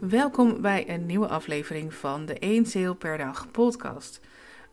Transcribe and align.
Welkom 0.00 0.60
bij 0.60 0.88
een 0.88 1.06
nieuwe 1.06 1.28
aflevering 1.28 1.94
van 1.94 2.26
de 2.26 2.38
1 2.38 2.66
Sale 2.66 2.94
per 2.94 3.18
dag 3.18 3.50
podcast. 3.50 4.20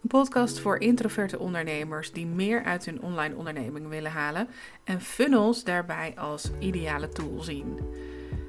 Een 0.02 0.08
podcast 0.08 0.60
voor 0.60 0.78
introverte 0.78 1.40
ondernemers 1.40 2.12
die 2.12 2.26
meer 2.26 2.64
uit 2.64 2.86
hun 2.86 3.02
online 3.02 3.36
onderneming 3.36 3.88
willen 3.88 4.12
halen 4.12 4.48
en 4.84 5.02
funnels 5.02 5.64
daarbij 5.64 6.14
als 6.16 6.52
ideale 6.60 7.10
tool 7.10 7.42
zien. 7.42 7.80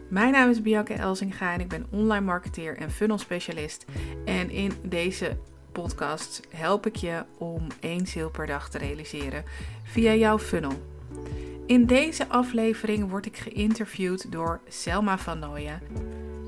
Mijn 0.08 0.32
naam 0.32 0.50
is 0.50 0.62
Bianca 0.62 0.94
Elzinga 0.94 1.52
en 1.52 1.60
ik 1.60 1.68
ben 1.68 1.86
online 1.90 2.24
marketeer 2.24 2.76
en 2.76 2.90
funnel 2.90 3.18
specialist. 3.18 3.84
En 4.24 4.50
in 4.50 4.72
deze 4.82 5.36
podcast 5.72 6.40
help 6.48 6.86
ik 6.86 6.96
je 6.96 7.24
om 7.38 7.66
één 7.80 8.06
sale 8.06 8.30
per 8.30 8.46
dag 8.46 8.70
te 8.70 8.78
realiseren 8.78 9.44
via 9.84 10.14
jouw 10.14 10.38
funnel. 10.38 10.82
In 11.66 11.86
deze 11.86 12.28
aflevering 12.28 13.10
word 13.10 13.26
ik 13.26 13.36
geïnterviewd 13.36 14.32
door 14.32 14.60
Selma 14.68 15.18
van 15.18 15.38
Nooyen 15.38 15.80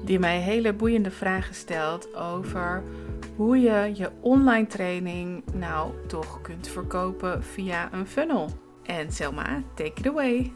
die 0.06 0.18
mij 0.18 0.40
hele 0.40 0.72
boeiende 0.72 1.10
vragen 1.10 1.54
stelt 1.54 2.14
over 2.14 2.82
hoe 3.36 3.60
je 3.60 3.90
je 3.94 4.10
online 4.20 4.66
training 4.66 5.44
nou 5.52 5.90
toch 6.06 6.40
kunt 6.40 6.68
verkopen 6.68 7.44
via 7.44 7.92
een 7.92 8.06
funnel. 8.06 8.50
En 8.82 9.12
Selma, 9.12 9.62
take 9.74 9.92
it 9.94 10.06
away. 10.06 10.52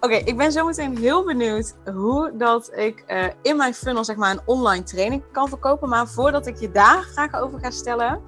Oké, 0.00 0.14
ik 0.14 0.36
ben 0.36 0.52
zometeen 0.52 0.98
heel 0.98 1.24
benieuwd 1.24 1.74
hoe 1.94 2.32
dat 2.36 2.76
ik 2.76 3.04
uh, 3.08 3.24
in 3.42 3.56
mijn 3.56 3.74
funnel 3.74 4.04
zeg 4.04 4.16
maar 4.16 4.30
een 4.30 4.42
online 4.44 4.82
training 4.82 5.22
kan 5.32 5.48
verkopen. 5.48 5.88
Maar 5.88 6.08
voordat 6.08 6.46
ik 6.46 6.56
je 6.56 6.70
daar 6.70 7.04
vragen 7.12 7.40
over 7.40 7.60
ga 7.60 7.70
stellen, 7.70 8.20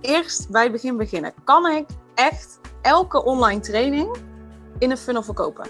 eerst 0.00 0.50
bij 0.50 0.62
het 0.62 0.72
begin 0.72 0.96
beginnen. 0.96 1.32
Kan 1.44 1.66
ik 1.66 1.86
echt 2.14 2.60
elke 2.82 3.24
online 3.24 3.60
training 3.60 4.16
in 4.78 4.90
een 4.90 4.96
funnel 4.96 5.22
verkopen? 5.22 5.68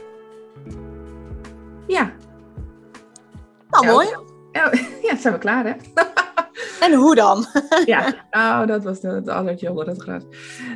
Ja, 1.87 2.13
nou, 3.83 3.95
mooi. 3.95 4.07
Ja, 5.03 5.17
zijn 5.17 5.35
we 5.35 5.41
klaar, 5.41 5.65
hè? 5.65 5.73
En 6.81 6.95
hoe 6.95 7.15
dan? 7.15 7.47
ja, 7.85 8.15
oh, 8.31 8.67
dat 8.67 8.85
was 8.85 9.03
het 9.03 9.29
allertje 9.29 9.71
onder 9.71 9.87
het 9.87 10.03
gras. 10.03 10.23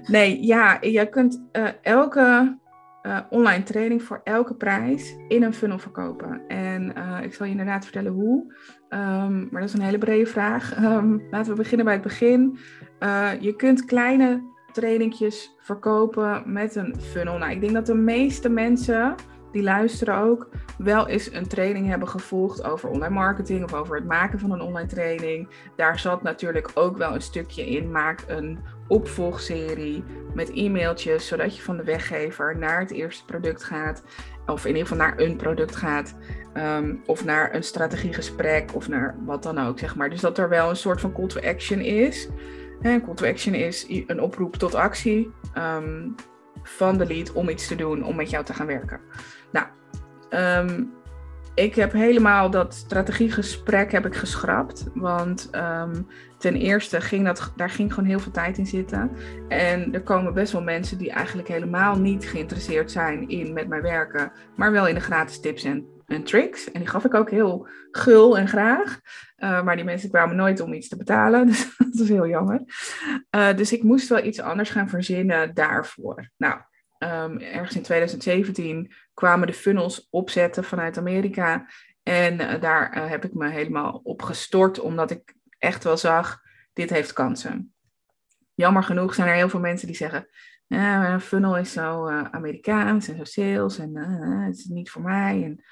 Nee, 0.06 0.44
ja, 0.44 0.78
je 0.80 1.08
kunt 1.08 1.42
uh, 1.52 1.68
elke 1.82 2.58
uh, 3.02 3.18
online 3.30 3.62
training 3.62 4.02
voor 4.02 4.20
elke 4.24 4.54
prijs 4.54 5.16
in 5.28 5.42
een 5.42 5.54
funnel 5.54 5.78
verkopen. 5.78 6.40
En 6.48 6.92
uh, 6.96 7.18
ik 7.22 7.34
zal 7.34 7.46
je 7.46 7.52
inderdaad 7.52 7.84
vertellen 7.84 8.12
hoe. 8.12 8.54
Um, 8.88 9.48
maar 9.50 9.60
dat 9.60 9.68
is 9.70 9.72
een 9.72 9.84
hele 9.84 9.98
brede 9.98 10.26
vraag. 10.26 10.82
Um, 10.82 11.22
laten 11.30 11.50
we 11.52 11.58
beginnen 11.58 11.84
bij 11.84 11.94
het 11.94 12.02
begin. 12.02 12.58
je 13.40 13.54
kunt 13.56 13.84
kleine 13.84 14.50
trainingjes 14.72 15.56
verkopen 15.58 16.42
met 16.46 16.74
een 16.74 16.94
funnel. 17.00 17.38
Nou, 17.38 17.52
ik 17.52 17.60
denk 17.60 17.72
dat 17.72 17.86
de 17.86 17.94
meeste 17.94 18.48
mensen 18.48 19.14
die 19.52 19.62
luisteren 19.62 20.16
ook, 20.16 20.48
wel 20.78 21.08
eens 21.08 21.32
een 21.32 21.46
training 21.46 21.88
hebben 21.88 22.08
gevolgd 22.08 22.64
over 22.64 22.88
online 22.88 23.14
marketing 23.14 23.64
of 23.64 23.74
over 23.74 23.96
het 23.96 24.04
maken 24.04 24.38
van 24.38 24.52
een 24.52 24.60
online 24.60 24.88
training. 24.88 25.48
Daar 25.76 25.98
zat 25.98 26.22
natuurlijk 26.22 26.70
ook 26.74 26.96
wel 26.96 27.14
een 27.14 27.22
stukje 27.22 27.66
in. 27.66 27.90
Maak 27.90 28.24
een 28.26 28.58
opvolgserie 28.88 30.04
met 30.34 30.50
e-mailtjes, 30.50 31.26
zodat 31.26 31.56
je 31.56 31.62
van 31.62 31.76
de 31.76 31.84
weggever 31.84 32.58
naar 32.58 32.80
het 32.80 32.90
eerste 32.90 33.24
product 33.24 33.64
gaat. 33.64 34.02
Of 34.46 34.62
in 34.64 34.76
ieder 34.76 34.82
geval 34.88 35.06
naar 35.06 35.18
een 35.18 35.36
product 35.36 35.76
gaat. 35.76 36.14
Um, 36.54 37.02
of 37.06 37.24
naar 37.24 37.54
een 37.54 37.64
strategiegesprek 37.64 38.74
of 38.74 38.88
naar 38.88 39.16
wat 39.24 39.42
dan 39.42 39.58
ook, 39.58 39.78
zeg 39.78 39.96
maar. 39.96 40.10
Dus 40.10 40.20
dat 40.20 40.38
er 40.38 40.48
wel 40.48 40.70
een 40.70 40.76
soort 40.76 41.00
van 41.00 41.12
call 41.12 41.26
to 41.26 41.40
action 41.40 41.80
is. 41.80 42.28
Een 42.80 43.04
call 43.04 43.14
to 43.14 43.26
action 43.26 43.54
is 43.54 43.86
een 44.06 44.20
oproep 44.20 44.56
tot 44.56 44.74
actie. 44.74 45.30
Um, 45.58 46.14
van 46.62 46.98
de 46.98 47.06
lead 47.06 47.32
om 47.32 47.48
iets 47.48 47.66
te 47.66 47.74
doen, 47.74 48.04
om 48.04 48.16
met 48.16 48.30
jou 48.30 48.44
te 48.44 48.54
gaan 48.54 48.66
werken. 48.66 49.00
Nou, 49.52 49.66
um, 50.30 50.92
ik 51.54 51.74
heb 51.74 51.92
helemaal 51.92 52.50
dat 52.50 52.74
strategiegesprek 52.74 53.92
heb 53.92 54.06
ik 54.06 54.14
geschrapt. 54.14 54.86
Want 54.94 55.50
um, 55.54 56.06
ten 56.38 56.56
eerste 56.56 57.00
ging 57.00 57.24
dat, 57.24 57.52
daar 57.56 57.70
ging 57.70 57.94
gewoon 57.94 58.08
heel 58.08 58.20
veel 58.20 58.32
tijd 58.32 58.58
in 58.58 58.66
zitten. 58.66 59.10
En 59.48 59.94
er 59.94 60.02
komen 60.02 60.34
best 60.34 60.52
wel 60.52 60.62
mensen 60.62 60.98
die 60.98 61.10
eigenlijk 61.10 61.48
helemaal 61.48 61.98
niet 61.98 62.28
geïnteresseerd 62.28 62.90
zijn 62.90 63.28
in 63.28 63.52
met 63.52 63.68
mij 63.68 63.82
werken. 63.82 64.32
Maar 64.56 64.72
wel 64.72 64.88
in 64.88 64.94
de 64.94 65.00
gratis 65.00 65.40
tips 65.40 65.64
en, 65.64 65.86
en 66.12 66.24
tricks. 66.24 66.70
En 66.70 66.80
die 66.80 66.88
gaf 66.88 67.04
ik 67.04 67.14
ook 67.14 67.30
heel 67.30 67.68
gul 67.90 68.38
en 68.38 68.48
graag. 68.48 69.00
Uh, 69.36 69.62
maar 69.62 69.76
die 69.76 69.84
mensen 69.84 70.10
kwamen 70.10 70.36
nooit 70.36 70.60
om 70.60 70.72
iets 70.72 70.88
te 70.88 70.96
betalen. 70.96 71.46
Dus 71.52 71.76
dat 71.78 71.94
is 71.94 72.08
heel 72.08 72.26
jammer. 72.26 72.62
Uh, 73.30 73.56
dus 73.56 73.72
ik 73.72 73.82
moest 73.82 74.08
wel 74.08 74.24
iets 74.24 74.40
anders 74.40 74.70
gaan 74.70 74.88
verzinnen 74.88 75.54
daarvoor. 75.54 76.30
Nou, 76.36 76.60
um, 76.98 77.38
ergens 77.38 77.76
in 77.76 77.82
2017 77.82 78.92
kwamen 79.14 79.46
de 79.46 79.52
funnels 79.52 80.08
opzetten 80.10 80.64
vanuit 80.64 80.98
Amerika. 80.98 81.66
En 82.02 82.40
uh, 82.40 82.60
daar 82.60 83.08
heb 83.08 83.24
ik 83.24 83.34
me 83.34 83.48
helemaal 83.48 84.00
op 84.02 84.22
gestort, 84.22 84.80
omdat 84.80 85.10
ik 85.10 85.34
echt 85.58 85.84
wel 85.84 85.96
zag, 85.96 86.40
dit 86.72 86.90
heeft 86.90 87.12
kansen. 87.12 87.74
Jammer 88.54 88.82
genoeg 88.82 89.14
zijn 89.14 89.28
er 89.28 89.34
heel 89.34 89.48
veel 89.48 89.60
mensen 89.60 89.86
die 89.86 89.96
zeggen, 89.96 90.28
een 90.68 91.20
funnel 91.20 91.56
is 91.56 91.72
zo 91.72 92.08
Amerikaans 92.08 93.08
en 93.08 93.16
zo 93.16 93.24
sales 93.24 93.78
en 93.78 93.96
het 94.46 94.58
is 94.58 94.64
niet 94.64 94.90
voor 94.90 95.02
mij. 95.02 95.44
En, 95.44 95.64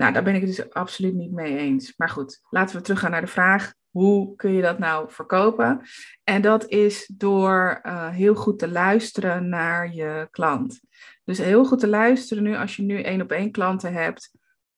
nou, 0.00 0.12
daar 0.12 0.22
ben 0.22 0.34
ik 0.34 0.40
het 0.40 0.56
dus 0.56 0.72
absoluut 0.72 1.14
niet 1.14 1.32
mee 1.32 1.56
eens. 1.56 1.94
Maar 1.96 2.08
goed, 2.08 2.40
laten 2.50 2.76
we 2.76 2.82
teruggaan 2.82 3.10
naar 3.10 3.20
de 3.20 3.26
vraag, 3.26 3.72
hoe 3.90 4.36
kun 4.36 4.52
je 4.52 4.62
dat 4.62 4.78
nou 4.78 5.10
verkopen? 5.10 5.80
En 6.24 6.42
dat 6.42 6.68
is 6.68 7.10
door 7.16 7.80
uh, 7.82 8.08
heel 8.08 8.34
goed 8.34 8.58
te 8.58 8.68
luisteren 8.68 9.48
naar 9.48 9.92
je 9.94 10.28
klant. 10.30 10.80
Dus 11.24 11.38
heel 11.38 11.64
goed 11.64 11.78
te 11.78 11.88
luisteren 11.88 12.42
nu 12.42 12.56
als 12.56 12.76
je 12.76 12.82
nu 12.82 13.02
één 13.02 13.20
op 13.20 13.30
één 13.30 13.50
klanten 13.50 13.92
hebt. 13.92 14.30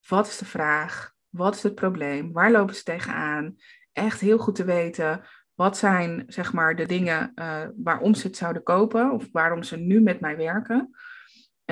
Wat 0.07 0.27
is 0.27 0.39
de 0.39 0.45
vraag? 0.45 1.13
Wat 1.29 1.55
is 1.55 1.63
het 1.63 1.75
probleem? 1.75 2.33
Waar 2.33 2.51
lopen 2.51 2.75
ze 2.75 2.83
tegenaan? 2.83 3.57
Echt 3.93 4.21
heel 4.21 4.39
goed 4.39 4.55
te 4.55 4.65
weten. 4.65 5.25
Wat 5.55 5.77
zijn 5.77 6.25
zeg 6.27 6.53
maar 6.53 6.77
de 6.77 6.87
dingen 6.87 7.33
uh, 7.35 7.61
waarom 7.77 8.15
ze 8.15 8.27
het 8.27 8.37
zouden 8.37 8.63
kopen 8.63 9.11
of 9.13 9.29
waarom 9.33 9.63
ze 9.63 9.77
nu 9.77 10.01
met 10.01 10.21
mij 10.21 10.37
werken? 10.37 10.91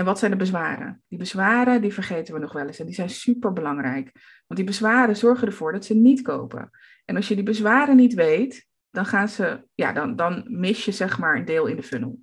En 0.00 0.06
wat 0.06 0.19
zijn 0.19 0.31
de 0.31 0.37
bezwaren? 0.37 1.03
Die 1.09 1.19
bezwaren, 1.19 1.83
die 1.83 1.93
vergeten 1.93 2.34
we 2.34 2.41
nog 2.41 2.53
wel 2.53 2.66
eens 2.66 2.78
en 2.78 2.87
die 2.87 2.94
zijn 2.94 3.11
super 3.11 3.53
belangrijk. 3.53 4.11
Want 4.47 4.61
die 4.61 4.65
bezwaren 4.65 5.16
zorgen 5.16 5.47
ervoor 5.47 5.72
dat 5.72 5.84
ze 5.84 5.94
niet 5.94 6.22
kopen. 6.22 6.71
En 7.05 7.16
als 7.16 7.28
je 7.28 7.34
die 7.34 7.44
bezwaren 7.44 7.97
niet 7.97 8.15
weet, 8.15 8.66
dan 8.91 9.06
gaan 9.06 9.28
ze, 9.28 9.65
ja, 9.75 9.93
dan, 9.93 10.16
dan 10.16 10.44
mis 10.47 10.84
je 10.84 10.93
zeg 10.93 11.19
maar 11.19 11.37
een 11.37 11.44
deel 11.44 11.66
in 11.66 11.77
de 11.77 11.83
funnel. 11.83 12.19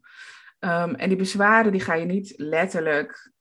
Um, 0.60 0.96
en 0.96 1.08
die 1.08 1.18
bezwaren 1.18 1.72
die 1.72 1.82
ga 1.82 1.94
je 1.94 2.06
niet 2.06 2.34
letterlijk 2.38 3.32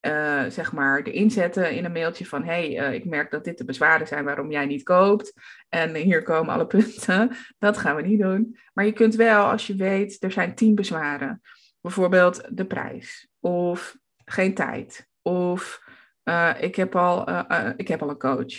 uh, 0.00 0.44
zeg 0.48 0.72
maar 0.72 1.02
erin 1.02 1.30
zetten 1.30 1.72
in 1.72 1.84
een 1.84 1.92
mailtje 1.92 2.26
van 2.26 2.44
hey, 2.44 2.88
uh, 2.88 2.94
ik 2.94 3.04
merk 3.04 3.30
dat 3.30 3.44
dit 3.44 3.58
de 3.58 3.64
bezwaren 3.64 4.06
zijn 4.06 4.24
waarom 4.24 4.50
jij 4.50 4.66
niet 4.66 4.82
koopt. 4.82 5.32
En 5.68 5.94
hier 5.94 6.22
komen 6.22 6.54
alle 6.54 6.66
punten. 6.66 7.36
Dat 7.58 7.76
gaan 7.76 7.96
we 7.96 8.02
niet 8.02 8.20
doen. 8.20 8.58
Maar 8.72 8.84
je 8.84 8.92
kunt 8.92 9.14
wel, 9.14 9.44
als 9.44 9.66
je 9.66 9.74
weet, 9.74 10.22
er 10.22 10.32
zijn 10.32 10.54
tien 10.54 10.74
bezwaren. 10.74 11.40
Bijvoorbeeld 11.86 12.48
de 12.50 12.66
prijs. 12.66 13.28
Of 13.48 13.96
geen 14.24 14.54
tijd. 14.54 15.08
Of 15.22 15.82
uh, 16.24 16.54
ik, 16.60 16.74
heb 16.76 16.96
al, 16.96 17.28
ik 17.76 17.88
heb 17.88 18.02
al 18.02 18.10
een 18.10 18.18
coach. 18.18 18.54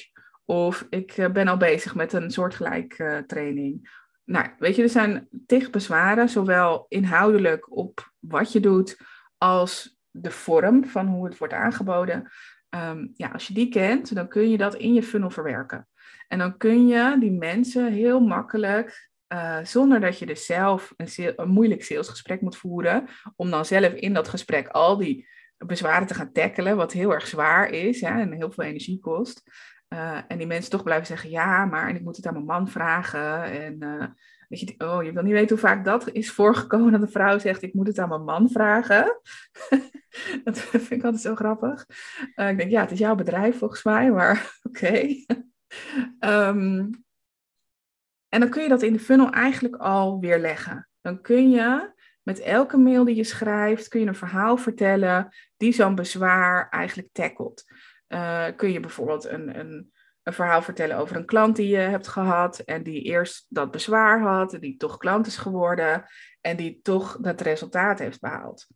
Of 0.45 0.87
ik 0.89 1.29
ben 1.33 1.47
al 1.47 1.57
bezig 1.57 1.95
met 1.95 2.13
een 2.13 2.31
soortgelijk 2.31 3.23
training 3.27 3.89
nou, 4.27 4.47
weet 4.59 4.75
je, 4.75 4.83
er 4.83 4.89
zijn 4.89 5.27
tig 5.45 5.69
bezwaren, 5.69 6.29
zowel 6.29 6.85
inhoudelijk 6.89 7.77
op 7.77 8.11
wat 8.19 8.51
je 8.51 8.59
doet, 8.59 8.97
als 9.37 9.99
de 10.09 10.31
vorm 10.31 10.85
van 10.85 11.07
hoe 11.07 11.25
het 11.25 11.37
wordt 11.37 11.53
aangeboden. 11.53 12.31
Um, 12.69 13.11
ja, 13.13 13.29
als 13.29 13.47
je 13.47 13.53
die 13.53 13.69
kent, 13.69 14.15
dan 14.15 14.27
kun 14.27 14.49
je 14.49 14.57
dat 14.57 14.75
in 14.75 14.93
je 14.93 15.03
funnel 15.03 15.29
verwerken. 15.29 15.87
En 16.27 16.37
dan 16.37 16.57
kun 16.57 16.87
je 16.87 17.17
die 17.19 17.31
mensen 17.31 17.91
heel 17.91 18.19
makkelijk, 18.19 19.06
uh, 19.33 19.57
zonder 19.63 19.99
dat 19.99 20.19
je 20.19 20.25
dus 20.25 20.45
zelf 20.45 20.93
een, 20.97 21.49
moeilijk 21.49 21.83
salesgesprek 21.83 22.41
moet 22.41 22.57
voeren, 22.57 23.07
om 23.35 23.49
dan 23.49 23.65
zelf 23.65 23.93
in 23.93 24.13
dat 24.13 24.27
gesprek 24.27 24.67
al 24.67 24.97
die 24.97 25.27
bezwaren 25.57 26.07
te 26.07 26.13
gaan 26.13 26.31
tackelen, 26.31 26.75
wat 26.75 26.91
heel 26.91 27.13
erg 27.13 27.27
zwaar 27.27 27.69
is 27.69 28.01
hè, 28.01 28.19
en 28.19 28.31
heel 28.31 28.51
veel 28.51 28.63
energie 28.63 28.99
kost. 28.99 29.43
Uh, 29.93 30.19
en 30.27 30.37
die 30.37 30.47
mensen 30.47 30.71
toch 30.71 30.83
blijven 30.83 31.07
zeggen, 31.07 31.29
ja, 31.29 31.65
maar 31.65 31.89
ik 31.89 32.01
moet 32.01 32.15
het 32.15 32.25
aan 32.25 32.33
mijn 32.33 32.45
man 32.45 32.67
vragen. 32.67 33.43
En 33.43 33.75
uh, 33.79 34.05
weet 34.47 34.59
je, 34.59 34.75
oh, 34.77 35.03
je 35.03 35.11
wil 35.11 35.23
niet 35.23 35.33
weten 35.33 35.49
hoe 35.49 35.67
vaak 35.67 35.85
dat 35.85 36.11
is 36.11 36.31
voorgekomen 36.31 36.91
dat 36.91 37.01
een 37.01 37.09
vrouw 37.09 37.39
zegt, 37.39 37.61
ik 37.61 37.73
moet 37.73 37.87
het 37.87 37.99
aan 37.99 38.09
mijn 38.09 38.23
man 38.23 38.49
vragen. 38.49 39.21
dat 40.43 40.59
vind 40.59 40.91
ik 40.91 41.03
altijd 41.03 41.21
zo 41.21 41.35
grappig. 41.35 41.85
Ik 42.35 42.57
denk, 42.57 42.71
ja, 42.71 42.81
het 42.81 42.91
is 42.91 42.99
jouw 42.99 43.15
bedrijf 43.15 43.57
volgens 43.57 43.83
mij, 43.83 44.11
maar 44.11 44.51
oké. 44.69 44.85
Okay. 44.87 45.25
um, 46.19 47.05
en 48.29 48.39
dan 48.39 48.49
kun 48.49 48.63
je 48.63 48.69
dat 48.69 48.81
in 48.81 48.93
de 48.93 48.99
funnel 48.99 49.29
eigenlijk 49.29 49.75
al 49.75 50.19
weer 50.19 50.39
leggen. 50.39 50.89
Dan 51.01 51.21
kun 51.21 51.49
je 51.49 51.95
met 52.27 52.39
elke 52.39 52.77
mail 52.77 53.05
die 53.05 53.15
je 53.15 53.23
schrijft, 53.23 53.87
kun 53.87 53.99
je 53.99 54.05
een 54.05 54.15
verhaal 54.15 54.57
vertellen 54.57 55.35
die 55.57 55.73
zo'n 55.73 55.95
bezwaar 55.95 56.69
eigenlijk 56.69 57.09
tackelt. 57.11 57.63
Uh, 58.07 58.45
kun 58.55 58.71
je 58.71 58.79
bijvoorbeeld 58.79 59.25
een, 59.25 59.59
een, 59.59 59.91
een, 60.23 60.33
verhaal 60.33 60.61
vertellen 60.61 60.97
over 60.97 61.15
een 61.15 61.25
klant 61.25 61.55
die 61.55 61.67
je 61.67 61.77
hebt 61.77 62.07
gehad 62.07 62.59
en 62.59 62.83
die 62.83 63.01
eerst 63.01 63.45
dat 63.49 63.71
bezwaar 63.71 64.21
had, 64.21 64.53
en 64.53 64.59
die 64.59 64.77
toch 64.77 64.97
klant 64.97 65.27
is 65.27 65.37
geworden 65.37 66.05
en 66.41 66.57
die 66.57 66.79
toch 66.81 67.17
dat 67.21 67.41
resultaat 67.41 67.99
heeft 67.99 68.19
behaald. 68.19 68.67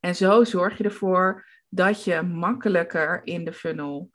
En 0.00 0.16
zo 0.16 0.44
zorg 0.44 0.78
je 0.78 0.84
ervoor 0.84 1.46
dat 1.68 2.04
je 2.04 2.22
makkelijker 2.22 3.20
in 3.24 3.44
de 3.44 3.52
funnel 3.52 4.10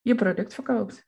je 0.00 0.14
product 0.14 0.54
verkoopt. 0.54 1.06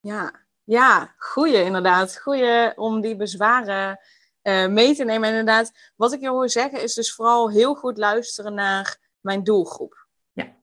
Ja, 0.00 0.45
ja, 0.66 1.14
goeie 1.18 1.62
inderdaad. 1.62 2.18
Goeie 2.18 2.76
om 2.76 3.00
die 3.00 3.16
bezwaren 3.16 3.98
uh, 4.42 4.66
mee 4.66 4.94
te 4.94 5.04
nemen. 5.04 5.28
En 5.28 5.38
inderdaad, 5.38 5.92
wat 5.96 6.12
ik 6.12 6.20
je 6.20 6.28
hoor 6.28 6.48
zeggen 6.48 6.82
is 6.82 6.94
dus 6.94 7.14
vooral 7.14 7.50
heel 7.50 7.74
goed 7.74 7.98
luisteren 7.98 8.54
naar 8.54 8.98
mijn 9.20 9.44
doelgroep. 9.44 10.06
Ja. 10.32 10.56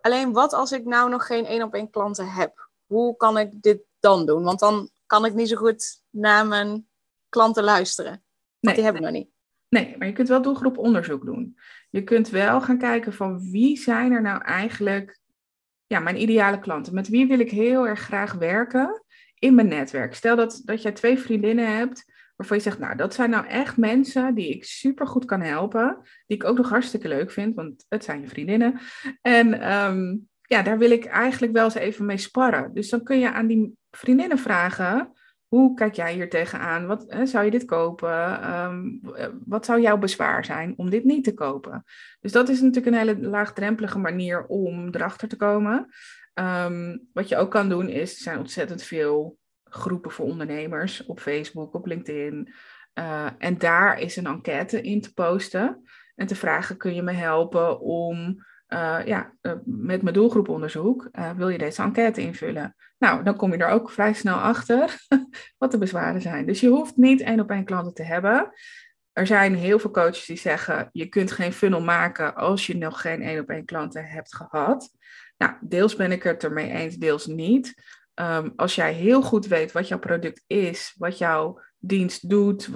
Alleen 0.00 0.32
wat 0.32 0.52
als 0.52 0.72
ik 0.72 0.84
nou 0.84 1.10
nog 1.10 1.26
geen 1.26 1.46
één 1.46 1.62
op 1.62 1.74
één 1.74 1.90
klanten 1.90 2.28
heb? 2.28 2.68
Hoe 2.86 3.16
kan 3.16 3.38
ik 3.38 3.62
dit 3.62 3.80
dan 4.00 4.26
doen? 4.26 4.42
Want 4.42 4.58
dan 4.58 4.90
kan 5.06 5.24
ik 5.24 5.34
niet 5.34 5.48
zo 5.48 5.56
goed 5.56 6.02
naar 6.10 6.46
mijn 6.46 6.88
klanten 7.28 7.64
luisteren. 7.64 8.10
Want 8.10 8.24
nee, 8.60 8.74
die 8.74 8.84
heb 8.84 8.94
ik 8.94 9.00
nog 9.00 9.10
niet. 9.10 9.30
Nee, 9.68 9.94
maar 9.98 10.06
je 10.06 10.12
kunt 10.12 10.28
wel 10.28 10.42
doelgroeponderzoek 10.42 11.24
doen. 11.24 11.58
Je 11.90 12.04
kunt 12.04 12.28
wel 12.28 12.60
gaan 12.60 12.78
kijken 12.78 13.12
van 13.12 13.50
wie 13.50 13.78
zijn 13.78 14.12
er 14.12 14.22
nou 14.22 14.42
eigenlijk 14.42 15.18
ja, 15.86 15.98
mijn 15.98 16.20
ideale 16.20 16.58
klanten. 16.58 16.94
Met 16.94 17.08
wie 17.08 17.26
wil 17.26 17.38
ik 17.38 17.50
heel 17.50 17.86
erg 17.86 18.00
graag 18.00 18.32
werken 18.32 19.04
in 19.40 19.54
mijn 19.54 19.68
netwerk. 19.68 20.14
Stel 20.14 20.36
dat, 20.36 20.62
dat 20.64 20.82
jij 20.82 20.92
twee 20.92 21.18
vriendinnen 21.18 21.76
hebt 21.76 22.04
waarvan 22.36 22.56
je 22.56 22.62
zegt, 22.62 22.78
nou, 22.78 22.96
dat 22.96 23.14
zijn 23.14 23.30
nou 23.30 23.46
echt 23.46 23.76
mensen 23.76 24.34
die 24.34 24.48
ik 24.48 24.64
super 24.64 25.06
goed 25.06 25.24
kan 25.24 25.40
helpen. 25.40 25.98
Die 26.26 26.36
ik 26.36 26.44
ook 26.44 26.56
nog 26.56 26.68
hartstikke 26.68 27.08
leuk 27.08 27.30
vind, 27.30 27.54
want 27.54 27.86
het 27.88 28.04
zijn 28.04 28.20
je 28.20 28.28
vriendinnen. 28.28 28.80
En 29.20 29.60
ehm, 29.60 30.16
ja, 30.42 30.62
daar 30.62 30.78
wil 30.78 30.90
ik 30.90 31.04
eigenlijk 31.04 31.52
wel 31.52 31.64
eens 31.64 31.74
even 31.74 32.04
mee 32.04 32.16
sparren. 32.16 32.74
Dus 32.74 32.88
dan 32.88 33.02
kun 33.02 33.18
je 33.18 33.32
aan 33.32 33.46
die 33.46 33.76
vriendinnen 33.90 34.38
vragen, 34.38 35.12
hoe 35.46 35.74
kijk 35.74 35.94
jij 35.94 36.12
hier 36.12 36.28
tegenaan? 36.28 36.86
Wat, 36.86 37.06
zou 37.24 37.44
je 37.44 37.50
dit 37.50 37.64
kopen? 37.64 38.42
Ehm, 38.42 38.88
wat 39.44 39.64
zou 39.64 39.80
jouw 39.80 39.98
bezwaar 39.98 40.44
zijn 40.44 40.74
om 40.76 40.90
dit 40.90 41.04
niet 41.04 41.24
te 41.24 41.34
kopen? 41.34 41.84
Dus 42.20 42.32
dat 42.32 42.48
is 42.48 42.60
natuurlijk 42.60 42.86
een 42.86 43.08
hele 43.08 43.28
laagdrempelige 43.28 43.98
manier 43.98 44.46
om 44.46 44.88
erachter 44.88 45.28
te 45.28 45.36
komen. 45.36 45.86
Ehm, 46.40 46.96
wat 47.12 47.28
je 47.28 47.36
ook 47.36 47.50
kan 47.50 47.68
doen 47.68 47.88
is, 47.88 48.14
er 48.14 48.22
zijn 48.22 48.38
ontzettend 48.38 48.82
veel 48.82 49.38
groepen 49.64 50.10
voor 50.10 50.26
ondernemers 50.26 51.06
op 51.06 51.20
Facebook, 51.20 51.74
op 51.74 51.86
LinkedIn. 51.86 52.52
Uh, 52.94 53.26
en 53.38 53.58
daar 53.58 54.00
is 54.00 54.16
een 54.16 54.26
enquête 54.26 54.80
in 54.80 55.00
te 55.00 55.14
posten 55.14 55.82
en 56.14 56.26
te 56.26 56.34
vragen: 56.34 56.76
kun 56.76 56.94
je 56.94 57.02
me 57.02 57.12
helpen 57.12 57.80
om 57.80 58.44
uh, 58.68 58.98
ja, 59.04 59.32
uh, 59.42 59.52
met 59.64 60.02
mijn 60.02 60.14
doelgroeponderzoek 60.14 61.10
wil 61.36 61.48
je 61.48 61.58
deze 61.58 61.82
enquête 61.82 62.20
invullen? 62.20 62.76
Nou, 62.98 63.22
dan 63.24 63.36
kom 63.36 63.52
je 63.52 63.58
er 63.58 63.70
ook 63.70 63.90
vrij 63.90 64.12
snel 64.12 64.36
achter 64.36 65.06
wat 65.58 65.70
de 65.70 65.78
bezwaren 65.78 66.20
zijn. 66.20 66.46
Dus 66.46 66.60
je 66.60 66.68
hoeft 66.68 66.96
niet 66.96 67.20
één 67.20 67.40
op 67.40 67.50
één 67.50 67.64
klanten 67.64 67.94
te 67.94 68.02
hebben. 68.02 68.52
Er 69.12 69.26
zijn 69.26 69.54
heel 69.54 69.78
veel 69.78 69.90
coaches 69.90 70.26
die 70.26 70.38
zeggen: 70.38 70.88
je 70.92 71.06
kunt 71.06 71.32
geen 71.32 71.52
funnel 71.52 71.82
maken 71.82 72.34
als 72.34 72.66
je 72.66 72.76
nog 72.76 73.00
geen 73.00 73.22
één 73.22 73.40
op 73.40 73.48
één 73.48 73.64
klanten 73.64 74.04
hebt 74.04 74.34
gehad. 74.34 74.90
Nou, 75.40 75.52
deels 75.60 75.96
ben 75.96 76.12
ik 76.12 76.22
het 76.22 76.44
ermee 76.44 76.70
eens, 76.70 76.96
deels 76.96 77.26
niet. 77.26 77.82
Um, 78.14 78.52
als 78.56 78.74
jij 78.74 78.92
heel 78.92 79.22
goed 79.22 79.46
weet 79.46 79.72
wat 79.72 79.88
jouw 79.88 79.98
product 79.98 80.44
is, 80.46 80.94
wat 80.98 81.18
jouw 81.18 81.60
dienst 81.78 82.28
doet, 82.28 82.66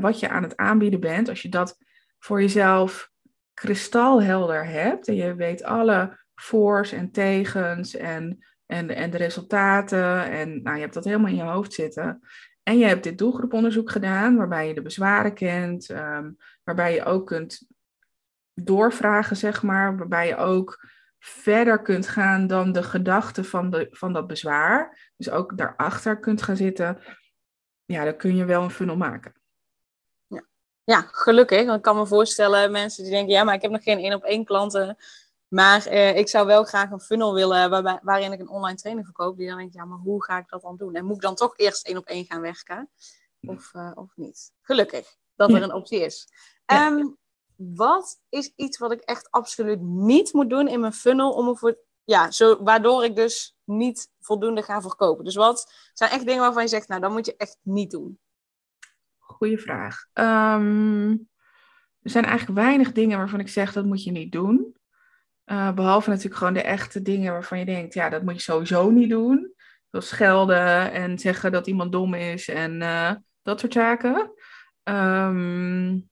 wat 0.00 0.20
je 0.20 0.28
aan 0.28 0.42
het 0.42 0.56
aanbieden 0.56 1.00
bent, 1.00 1.28
als 1.28 1.42
je 1.42 1.48
dat 1.48 1.78
voor 2.18 2.40
jezelf 2.40 3.10
kristalhelder 3.54 4.66
hebt 4.66 5.08
en 5.08 5.14
je 5.14 5.34
weet 5.34 5.62
alle 5.62 6.18
voor's 6.34 6.92
en 6.92 7.10
tegens 7.10 7.96
en, 7.96 8.44
en, 8.66 8.88
en 8.88 9.10
de 9.10 9.16
resultaten 9.16 10.30
en 10.30 10.62
nou, 10.62 10.76
je 10.76 10.82
hebt 10.82 10.94
dat 10.94 11.04
helemaal 11.04 11.30
in 11.30 11.36
je 11.36 11.42
hoofd 11.42 11.72
zitten. 11.72 12.20
En 12.62 12.78
je 12.78 12.84
hebt 12.84 13.04
dit 13.04 13.18
doelgroeponderzoek 13.18 13.90
gedaan 13.90 14.36
waarbij 14.36 14.68
je 14.68 14.74
de 14.74 14.82
bezwaren 14.82 15.34
kent, 15.34 15.88
um, 15.90 16.36
waarbij 16.64 16.94
je 16.94 17.04
ook 17.04 17.26
kunt 17.26 17.66
doorvragen, 18.54 19.36
zeg 19.36 19.62
maar, 19.62 19.96
waarbij 19.96 20.26
je 20.26 20.36
ook 20.36 20.90
verder 21.24 21.82
kunt 21.82 22.08
gaan 22.08 22.46
dan 22.46 22.72
de 22.72 22.82
gedachte 22.82 23.44
van, 23.44 23.70
de, 23.70 23.88
van 23.90 24.12
dat 24.12 24.26
bezwaar. 24.26 25.10
Dus 25.16 25.30
ook 25.30 25.58
daarachter 25.58 26.18
kunt 26.20 26.42
gaan 26.42 26.56
zitten. 26.56 27.02
Ja, 27.84 28.04
dan 28.04 28.16
kun 28.16 28.36
je 28.36 28.44
wel 28.44 28.62
een 28.62 28.70
funnel 28.70 28.96
maken. 28.96 29.34
Ja, 30.26 30.44
ja 30.84 31.00
gelukkig. 31.00 31.64
Want 31.64 31.76
ik 31.76 31.82
kan 31.82 31.96
me 31.96 32.06
voorstellen, 32.06 32.70
mensen 32.70 33.02
die 33.02 33.12
denken, 33.12 33.32
ja, 33.32 33.44
maar 33.44 33.54
ik 33.54 33.62
heb 33.62 33.70
nog 33.70 33.82
geen 33.82 33.98
één 33.98 34.14
op 34.14 34.22
één 34.22 34.44
klanten. 34.44 34.96
Maar 35.48 35.86
eh, 35.86 36.16
ik 36.16 36.28
zou 36.28 36.46
wel 36.46 36.64
graag 36.64 36.90
een 36.90 37.00
funnel 37.00 37.34
willen 37.34 37.70
waarbij, 37.70 37.98
waarin 38.02 38.32
ik 38.32 38.40
een 38.40 38.48
online 38.48 38.76
training 38.76 39.06
verkoop. 39.06 39.36
Die 39.36 39.48
dan 39.48 39.58
denkt, 39.58 39.74
ja, 39.74 39.84
maar 39.84 39.98
hoe 39.98 40.24
ga 40.24 40.38
ik 40.38 40.48
dat 40.48 40.62
dan 40.62 40.76
doen? 40.76 40.94
En 40.94 41.04
moet 41.04 41.16
ik 41.16 41.22
dan 41.22 41.34
toch 41.34 41.58
eerst 41.58 41.86
één 41.86 41.96
op 41.96 42.06
één 42.06 42.24
gaan 42.24 42.40
werken? 42.40 42.90
Of, 43.40 43.70
uh, 43.74 43.90
of 43.94 44.12
niet? 44.14 44.52
Gelukkig 44.60 45.16
dat 45.34 45.52
er 45.52 45.62
een 45.62 45.72
optie 45.72 46.00
is. 46.00 46.28
Ja. 46.66 46.86
Ehm, 46.86 47.06
wat 47.56 48.20
is 48.28 48.52
iets 48.56 48.78
wat 48.78 48.92
ik 48.92 49.00
echt 49.00 49.30
absoluut 49.30 49.80
niet 49.80 50.32
moet 50.32 50.50
doen 50.50 50.68
in 50.68 50.80
mijn 50.80 50.92
funnel 50.92 51.32
om 51.32 51.48
ervoor, 51.48 51.78
ja, 52.04 52.30
zo, 52.30 52.62
waardoor 52.62 53.04
ik 53.04 53.16
dus 53.16 53.56
niet 53.64 54.10
voldoende 54.20 54.62
ga 54.62 54.80
verkopen? 54.80 55.24
Dus 55.24 55.34
wat 55.34 55.72
zijn 55.92 56.10
echt 56.10 56.26
dingen 56.26 56.40
waarvan 56.40 56.62
je 56.62 56.68
zegt, 56.68 56.88
nou, 56.88 57.00
dat 57.00 57.10
moet 57.10 57.26
je 57.26 57.36
echt 57.36 57.58
niet 57.62 57.90
doen? 57.90 58.18
Goeie 59.18 59.58
vraag. 59.58 60.06
Um, 60.12 61.10
er 62.02 62.10
zijn 62.10 62.24
eigenlijk 62.24 62.58
weinig 62.58 62.92
dingen 62.92 63.18
waarvan 63.18 63.40
ik 63.40 63.48
zeg, 63.48 63.72
dat 63.72 63.84
moet 63.84 64.04
je 64.04 64.10
niet 64.10 64.32
doen. 64.32 64.76
Uh, 65.46 65.72
behalve 65.72 66.08
natuurlijk 66.08 66.36
gewoon 66.36 66.54
de 66.54 66.62
echte 66.62 67.02
dingen 67.02 67.32
waarvan 67.32 67.58
je 67.58 67.64
denkt, 67.64 67.94
ja, 67.94 68.08
dat 68.08 68.22
moet 68.22 68.34
je 68.34 68.40
sowieso 68.40 68.90
niet 68.90 69.10
doen. 69.10 69.54
Zoals 69.90 70.08
schelden 70.08 70.92
en 70.92 71.18
zeggen 71.18 71.52
dat 71.52 71.66
iemand 71.66 71.92
dom 71.92 72.14
is 72.14 72.48
en 72.48 72.80
uh, 72.80 73.12
dat 73.42 73.60
soort 73.60 73.72
zaken. 73.72 74.32
Um, 74.84 76.10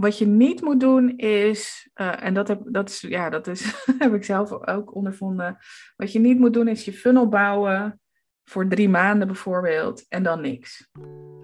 wat 0.00 0.18
je 0.18 0.26
niet 0.26 0.60
moet 0.60 0.80
doen 0.80 1.16
is, 1.16 1.90
uh, 1.94 2.24
en 2.24 2.34
dat, 2.34 2.48
heb, 2.48 2.60
dat, 2.64 2.88
is, 2.88 3.00
ja, 3.00 3.30
dat 3.30 3.46
is, 3.46 3.84
heb 3.98 4.14
ik 4.14 4.24
zelf 4.24 4.52
ook 4.66 4.94
ondervonden. 4.94 5.58
Wat 5.96 6.12
je 6.12 6.18
niet 6.18 6.38
moet 6.38 6.52
doen 6.52 6.68
is 6.68 6.84
je 6.84 6.92
funnel 6.92 7.28
bouwen 7.28 8.00
voor 8.44 8.68
drie 8.68 8.88
maanden 8.88 9.26
bijvoorbeeld 9.26 10.04
en 10.08 10.22
dan 10.22 10.40
niks. 10.40 10.90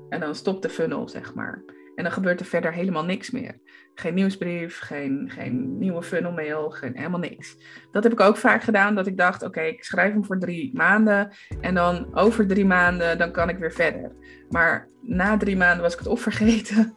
En 0.08 0.20
dan 0.20 0.34
stopt 0.34 0.62
de 0.62 0.68
funnel, 0.68 1.08
zeg 1.08 1.34
maar. 1.34 1.64
En 1.94 2.02
dan 2.02 2.12
gebeurt 2.12 2.40
er 2.40 2.46
verder 2.46 2.72
helemaal 2.72 3.04
niks 3.04 3.30
meer. 3.30 3.58
Geen 3.94 4.14
nieuwsbrief, 4.14 4.80
geen, 4.80 5.30
geen 5.32 5.78
nieuwe 5.78 6.02
funnelmail, 6.02 6.70
geen, 6.70 6.96
helemaal 6.96 7.20
niks. 7.20 7.56
Dat 7.92 8.02
heb 8.02 8.12
ik 8.12 8.20
ook 8.20 8.36
vaak 8.36 8.62
gedaan, 8.62 8.94
dat 8.94 9.06
ik 9.06 9.16
dacht, 9.16 9.42
oké, 9.42 9.60
ik 9.60 9.84
schrijf 9.84 10.12
hem 10.12 10.24
voor 10.24 10.38
drie 10.38 10.70
maanden 10.76 11.32
en 11.60 11.74
dan 11.74 12.16
over 12.16 12.46
drie 12.46 12.66
maanden, 12.66 13.18
dan 13.18 13.32
kan 13.32 13.48
ik 13.48 13.58
weer 13.58 13.72
verder. 13.72 14.12
Maar 14.50 14.88
na 15.02 15.36
drie 15.36 15.56
maanden 15.56 15.82
was 15.82 15.92
ik 15.92 15.98
het 15.98 16.08
of 16.08 16.20
vergeten, 16.20 16.96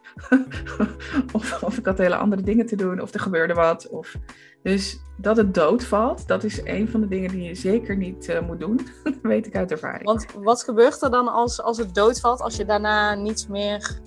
of, 1.31 1.63
of 1.63 1.77
ik 1.77 1.85
had 1.85 1.97
hele 1.97 2.15
andere 2.15 2.41
dingen 2.41 2.65
te 2.65 2.75
doen, 2.75 3.01
of 3.01 3.13
er 3.13 3.19
gebeurde 3.19 3.53
wat. 3.53 3.87
Of... 3.89 4.15
Dus 4.63 4.99
dat 5.17 5.37
het 5.37 5.53
doodvalt, 5.53 6.27
dat 6.27 6.43
is 6.43 6.61
een 6.63 6.89
van 6.89 7.01
de 7.01 7.07
dingen 7.07 7.29
die 7.29 7.43
je 7.43 7.55
zeker 7.55 7.97
niet 7.97 8.29
uh, 8.29 8.41
moet 8.41 8.59
doen. 8.59 8.79
dat 9.03 9.13
weet 9.21 9.47
ik 9.47 9.55
uit 9.55 9.71
ervaring. 9.71 10.03
Want 10.03 10.25
wat 10.33 10.63
gebeurt 10.63 11.01
er 11.01 11.11
dan 11.11 11.27
als, 11.27 11.61
als 11.61 11.77
het 11.77 11.95
doodvalt, 11.95 12.41
als 12.41 12.55
je 12.55 12.65
daarna 12.65 13.15
niets 13.15 13.47
meer 13.47 13.99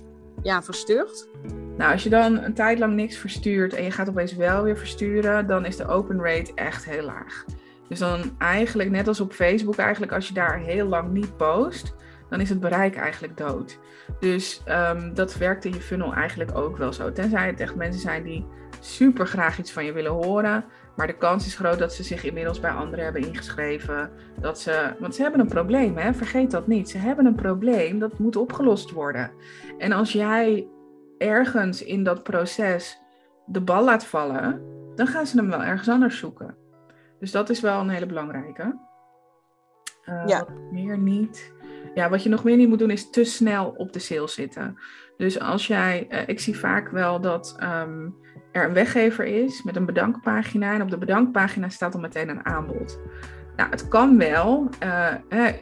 ja, 0.43 0.63
verstuurt? 0.63 1.27
Nou, 1.77 1.91
als 1.91 2.03
je 2.03 2.09
dan 2.09 2.43
een 2.43 2.53
tijd 2.53 2.79
lang 2.79 2.93
niks 2.93 3.17
verstuurt 3.17 3.73
en 3.73 3.83
je 3.83 3.91
gaat 3.91 4.09
opeens 4.09 4.35
wel 4.35 4.63
weer 4.63 4.77
versturen, 4.77 5.47
dan 5.47 5.65
is 5.65 5.77
de 5.77 5.87
open 5.87 6.23
rate 6.23 6.51
echt 6.55 6.85
heel 6.85 7.05
laag. 7.05 7.45
Dus 7.87 7.99
dan 7.99 8.35
eigenlijk, 8.37 8.89
net 8.89 9.07
als 9.07 9.19
op 9.19 9.33
Facebook, 9.33 9.77
eigenlijk 9.77 10.11
als 10.11 10.27
je 10.27 10.33
daar 10.33 10.59
heel 10.59 10.87
lang 10.87 11.11
niet 11.11 11.37
post, 11.37 11.95
dan 12.29 12.41
is 12.41 12.49
het 12.49 12.59
bereik 12.59 12.95
eigenlijk 12.95 13.37
dood. 13.37 13.79
Dus 14.19 14.61
um, 14.67 15.13
dat 15.13 15.37
werkt 15.37 15.65
in 15.65 15.73
je 15.73 15.81
funnel 15.81 16.13
eigenlijk 16.13 16.57
ook 16.57 16.77
wel 16.77 16.93
zo. 16.93 17.11
Tenzij 17.11 17.47
het 17.47 17.59
echt 17.59 17.75
mensen 17.75 18.01
zijn 18.01 18.23
die 18.23 18.45
super 18.79 19.27
graag 19.27 19.59
iets 19.59 19.71
van 19.71 19.85
je 19.85 19.91
willen 19.91 20.11
horen. 20.11 20.65
Maar 20.95 21.07
de 21.07 21.17
kans 21.17 21.45
is 21.45 21.55
groot 21.55 21.79
dat 21.79 21.93
ze 21.93 22.03
zich 22.03 22.23
inmiddels 22.23 22.59
bij 22.59 22.71
anderen 22.71 23.03
hebben 23.03 23.27
ingeschreven. 23.27 24.11
Dat 24.39 24.59
ze, 24.59 24.93
want 24.99 25.15
ze 25.15 25.21
hebben 25.21 25.39
een 25.39 25.47
probleem, 25.47 25.97
hè? 25.97 26.13
vergeet 26.13 26.51
dat 26.51 26.67
niet. 26.67 26.89
Ze 26.89 26.97
hebben 26.97 27.25
een 27.25 27.35
probleem 27.35 27.99
dat 27.99 28.19
moet 28.19 28.35
opgelost 28.35 28.91
worden. 28.91 29.31
En 29.77 29.91
als 29.91 30.11
jij 30.11 30.67
ergens 31.17 31.83
in 31.83 32.03
dat 32.03 32.23
proces 32.23 33.01
de 33.45 33.61
bal 33.61 33.83
laat 33.83 34.05
vallen, 34.05 34.61
dan 34.95 35.07
gaan 35.07 35.25
ze 35.25 35.37
hem 35.37 35.49
wel 35.49 35.63
ergens 35.63 35.89
anders 35.89 36.17
zoeken. 36.17 36.55
Dus 37.19 37.31
dat 37.31 37.49
is 37.49 37.59
wel 37.59 37.79
een 37.79 37.89
hele 37.89 38.05
belangrijke. 38.05 38.79
Uh, 40.05 40.23
ja. 40.25 40.45
meer 40.71 40.97
niet. 40.97 41.53
Ja, 41.93 42.09
wat 42.09 42.23
je 42.23 42.29
nog 42.29 42.43
meer 42.43 42.57
niet 42.57 42.69
moet 42.69 42.79
doen 42.79 42.91
is 42.91 43.09
te 43.09 43.23
snel 43.23 43.73
op 43.77 43.93
de 43.93 43.99
sales 43.99 44.33
zitten. 44.33 44.77
Dus 45.17 45.39
als 45.39 45.67
jij, 45.67 46.07
uh, 46.09 46.19
ik 46.25 46.39
zie 46.39 46.57
vaak 46.57 46.89
wel 46.89 47.21
dat 47.21 47.57
um, 47.63 48.15
er 48.51 48.65
een 48.65 48.73
weggever 48.73 49.25
is 49.25 49.63
met 49.63 49.75
een 49.75 49.85
bedankpagina 49.85 50.73
en 50.73 50.81
op 50.81 50.89
de 50.89 50.97
bedankpagina 50.97 51.69
staat 51.69 51.91
dan 51.91 52.01
meteen 52.01 52.29
een 52.29 52.45
aanbod. 52.45 52.99
Nou, 53.55 53.69
het 53.69 53.87
kan 53.87 54.17
wel. 54.17 54.69
Uh, 54.83 55.13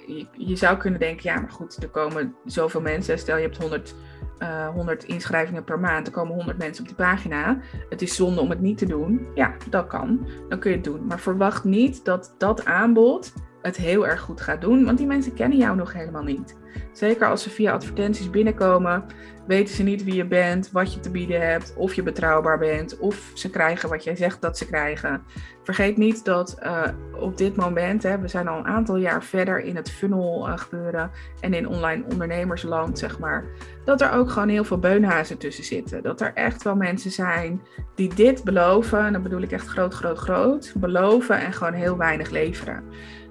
je, 0.08 0.28
je, 0.32 0.56
zou 0.56 0.78
kunnen 0.78 1.00
denken, 1.00 1.34
ja, 1.34 1.40
maar 1.40 1.52
goed, 1.52 1.84
er 1.84 1.90
komen 1.90 2.36
zoveel 2.46 2.82
mensen. 2.82 3.20
Stel 3.20 3.36
je 3.36 3.42
hebt 3.42 3.58
100, 3.58 3.96
uh, 4.40 4.68
100 4.68 5.04
inschrijvingen 5.04 5.64
per 5.64 5.80
maand, 5.80 6.08
er 6.08 6.14
komen 6.14 6.36
100 6.36 6.58
mensen 6.58 6.82
op 6.82 6.88
die 6.88 7.06
pagina. 7.06 7.60
Het 7.90 8.02
is 8.02 8.16
zonde 8.16 8.42
om 8.42 8.50
het 8.50 8.62
niet 8.62 8.78
te 8.78 8.86
doen. 8.86 9.28
Ja, 9.36 9.56
dat 9.70 9.88
kan. 9.88 10.28
Dan 10.50 10.60
kun 10.60 10.70
je 10.70 10.76
het 10.76 10.86
doen. 10.86 11.06
Maar 11.06 11.20
verwacht 11.20 11.64
niet 11.64 12.06
dat 12.06 12.36
dat 12.38 12.66
aanbod 12.66 13.34
het 13.62 13.78
heel 13.78 14.08
erg 14.08 14.20
goed 14.20 14.42
gaat 14.42 14.62
doen, 14.62 14.86
want 14.86 14.98
die 14.98 15.08
mensen 15.08 15.34
kennen 15.34 15.58
jou 15.58 15.76
nog 15.76 15.94
helemaal 15.94 16.24
niet. 16.24 16.58
Zeker 16.94 17.28
als 17.28 17.44
ze 17.44 17.50
via 17.50 17.74
advertenties 17.74 18.30
binnenkomen, 18.30 19.06
weten 19.48 19.76
ze 19.76 19.84
niet 19.84 20.04
wie 20.04 20.16
je 20.16 20.26
bent, 20.26 20.72
wat 20.72 20.94
je 20.94 21.00
te 21.00 21.12
bieden 21.12 21.48
hebt, 21.50 21.74
of 21.76 21.94
je 21.94 22.04
betrouwbaar 22.04 22.60
bent, 22.60 22.98
of 22.98 23.32
ze 23.34 23.50
krijgen 23.50 23.90
wat 23.90 24.04
jij 24.04 24.16
zegt 24.16 24.42
dat 24.42 24.58
ze 24.58 24.66
krijgen. 24.66 25.24
Vergeet 25.64 25.98
niet 25.98 26.26
dat 26.26 26.58
uh, 26.64 26.84
op 27.16 27.38
dit 27.38 27.56
moment, 27.56 28.04
hè, 28.04 28.20
we 28.20 28.28
zijn 28.28 28.48
al 28.48 28.58
een 28.58 28.68
aantal 28.68 28.96
jaar 28.96 29.24
verder 29.24 29.60
in 29.60 29.76
het 29.76 29.92
funnel 29.92 30.48
uh, 30.48 30.58
gebeuren 30.58 31.12
en 31.40 31.54
in 31.54 31.68
online 31.68 32.04
ondernemersland, 32.12 33.00
zeg 33.00 33.20
maar, 33.20 33.46
dat 33.86 34.02
er 34.02 34.12
ook 34.12 34.30
gewoon 34.30 34.50
heel 34.50 34.64
veel 34.64 34.80
beunhazen 34.80 35.38
tussen 35.38 35.64
zitten. 35.64 36.04
Dat 36.04 36.22
er 36.22 36.32
echt 36.34 36.64
wel 36.64 36.76
mensen 36.76 37.12
zijn 37.12 37.62
die 37.96 38.14
dit 38.14 38.44
beloven, 38.44 39.06
en 39.06 39.14
dan 39.14 39.24
bedoel 39.24 39.42
ik 39.42 39.52
echt 39.52 39.68
groot, 39.68 39.94
groot, 39.94 40.18
groot, 40.18 40.74
beloven 40.78 41.40
en 41.40 41.54
gewoon 41.54 41.74
heel 41.74 41.98
weinig 41.98 42.30
leveren. 42.30 42.84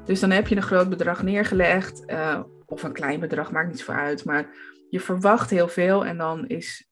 Dus 0.09 0.21
dan 0.21 0.31
heb 0.31 0.47
je 0.47 0.57
een 0.57 0.63
groot 0.63 0.89
bedrag 0.89 1.23
neergelegd, 1.23 2.03
uh, 2.07 2.41
of 2.67 2.83
een 2.83 2.93
klein 2.93 3.21
bedrag, 3.21 3.53
maakt 3.53 3.69
niet 3.69 3.81
zo 3.81 3.93
uit, 3.93 4.25
maar 4.25 4.49
je 4.91 5.01
verwacht 5.01 5.51
heel 5.51 5.69
veel 5.69 6.05
en 6.05 6.19
dan 6.19 6.47
is 6.47 6.89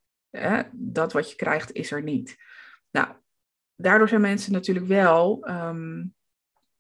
dat 0.72 1.12
wat 1.12 1.30
je 1.30 1.36
krijgt, 1.36 1.72
is 1.72 1.90
er 1.90 2.02
niet. 2.02 2.36
Nou, 2.90 3.08
daardoor 3.76 4.08
zijn 4.08 4.20
mensen 4.20 4.52
natuurlijk 4.52 4.86
wel, 4.86 5.48
um, 5.50 6.14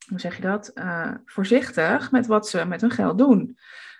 hoe 0.08 0.20
zeg 0.20 0.36
je 0.36 0.42
dat, 0.42 0.70
uh, 0.74 1.14
voorzichtig 1.24 2.10
met 2.10 2.26
wat 2.26 2.48
ze 2.48 2.64
met 2.64 2.80
hun 2.80 2.90
geld 2.90 3.18
doen. 3.18 3.58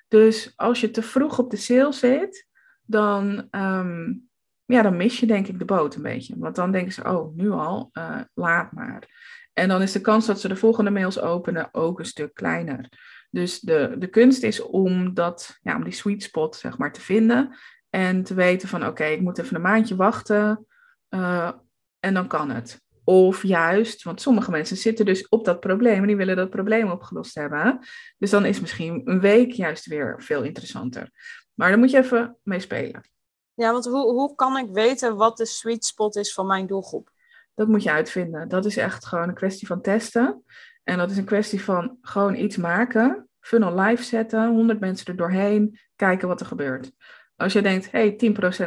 Dus 0.09 0.53
als 0.57 0.81
je 0.81 0.91
te 0.91 1.03
vroeg 1.03 1.39
op 1.39 1.51
de 1.51 1.57
sale 1.57 1.93
zit, 1.93 2.49
dan, 2.83 3.49
um, 3.51 4.29
ja, 4.65 4.83
dan 4.83 4.97
mis 4.97 5.21
je 5.21 5.27
denk 5.27 5.47
ik 5.47 5.59
de 5.59 5.65
boot 5.65 5.95
een 5.95 6.03
beetje. 6.03 6.39
Want 6.39 6.57
dan 6.57 6.73
denken 6.73 6.93
ze, 6.93 7.05
oh, 7.05 7.37
nu 7.37 7.51
al, 7.51 7.91
uh, 7.93 8.21
laat 8.35 8.73
maar. 8.73 9.09
En 9.59 9.69
dan 9.69 9.83
is 9.83 9.93
de 9.93 10.01
kans 10.01 10.27
dat 10.27 10.41
ze 10.41 10.49
de 10.49 10.57
volgende 10.57 10.91
mails 10.91 11.21
openen 11.21 11.69
ook 11.73 11.99
een 11.99 12.05
stuk 12.05 12.35
kleiner. 12.35 12.89
Dus 13.31 13.61
de, 13.61 13.95
de 13.99 14.07
kunst 14.07 14.43
is 14.43 14.61
om, 14.61 15.15
dat, 15.15 15.59
ja, 15.63 15.77
om 15.77 15.85
die 15.85 15.93
sweet 15.93 16.23
spot 16.23 16.57
zeg 16.57 16.79
maar, 16.79 16.93
te 16.93 17.01
vinden. 17.01 17.57
En 17.91 18.23
te 18.23 18.35
weten 18.35 18.69
van 18.69 18.87
oké, 18.87 19.05
ik 19.05 19.21
moet 19.21 19.39
even 19.39 19.57
een 19.57 19.63
maandje 19.63 19.97
wachten 19.97 20.67
uh, 21.11 21.53
en 22.01 22.15
dan 22.15 22.29
kan 22.29 22.51
het. 22.51 22.83
Of 23.05 23.43
juist, 23.43 24.03
want 24.03 24.21
sommige 24.21 24.51
mensen 24.51 24.77
zitten 24.77 25.05
dus 25.05 25.29
op 25.29 25.45
dat 25.45 25.61
probleem 25.61 26.01
en 26.01 26.07
die 26.07 26.17
willen 26.17 26.37
dat 26.37 26.51
probleem 26.51 26.91
opgelost 26.91 27.35
hebben. 27.35 27.79
Dus 28.19 28.31
dan 28.31 28.45
is 28.45 28.61
misschien 28.61 29.03
een 29.05 29.21
week 29.21 29.53
juist 29.53 29.87
weer 29.87 30.23
veel 30.23 30.43
interessanter. 30.43 31.11
Maar 31.55 31.71
dan 31.71 31.79
moet 31.79 31.91
je 31.91 31.99
even 31.99 32.37
mee 32.43 32.61
spelen. 32.61 33.09
Ja, 33.55 33.73
want 33.73 33.85
hoe, 33.85 34.13
hoe 34.13 34.35
kan 34.35 34.57
ik 34.57 34.71
weten 34.71 35.17
wat 35.17 35.37
de 35.37 35.47
sweet 35.47 35.85
spot 35.85 36.17
is 36.17 36.33
van 36.33 36.47
mijn 36.47 36.67
doelgroep? 36.67 37.15
Dat 37.57 37.69
moet 37.69 37.83
je 37.83 37.93
uitvinden. 37.93 38.49
Dat 38.49 38.65
is 38.65 38.77
echt 38.77 39.07
gewoon 39.07 39.29
een 39.29 39.35
kwestie 39.35 39.67
van 39.67 39.81
testen. 39.81 40.45
En 40.85 40.99
dat 40.99 41.11
is 41.11 41.17
een 41.17 41.25
kwestie 41.25 41.63
van 41.63 41.99
gewoon 42.01 42.35
iets 42.35 42.57
maken, 42.57 43.29
funnel 43.41 43.81
live 43.81 44.03
zetten, 44.03 44.49
100 44.49 44.81
mensen 44.81 45.07
er 45.07 45.17
doorheen, 45.17 45.79
kijken 45.97 46.29
wat 46.29 46.41
er 46.41 46.47
gebeurt. 46.47 46.93
Als 47.37 47.53
je 47.53 47.63
denkt, 47.63 47.91
hey, 47.91 48.17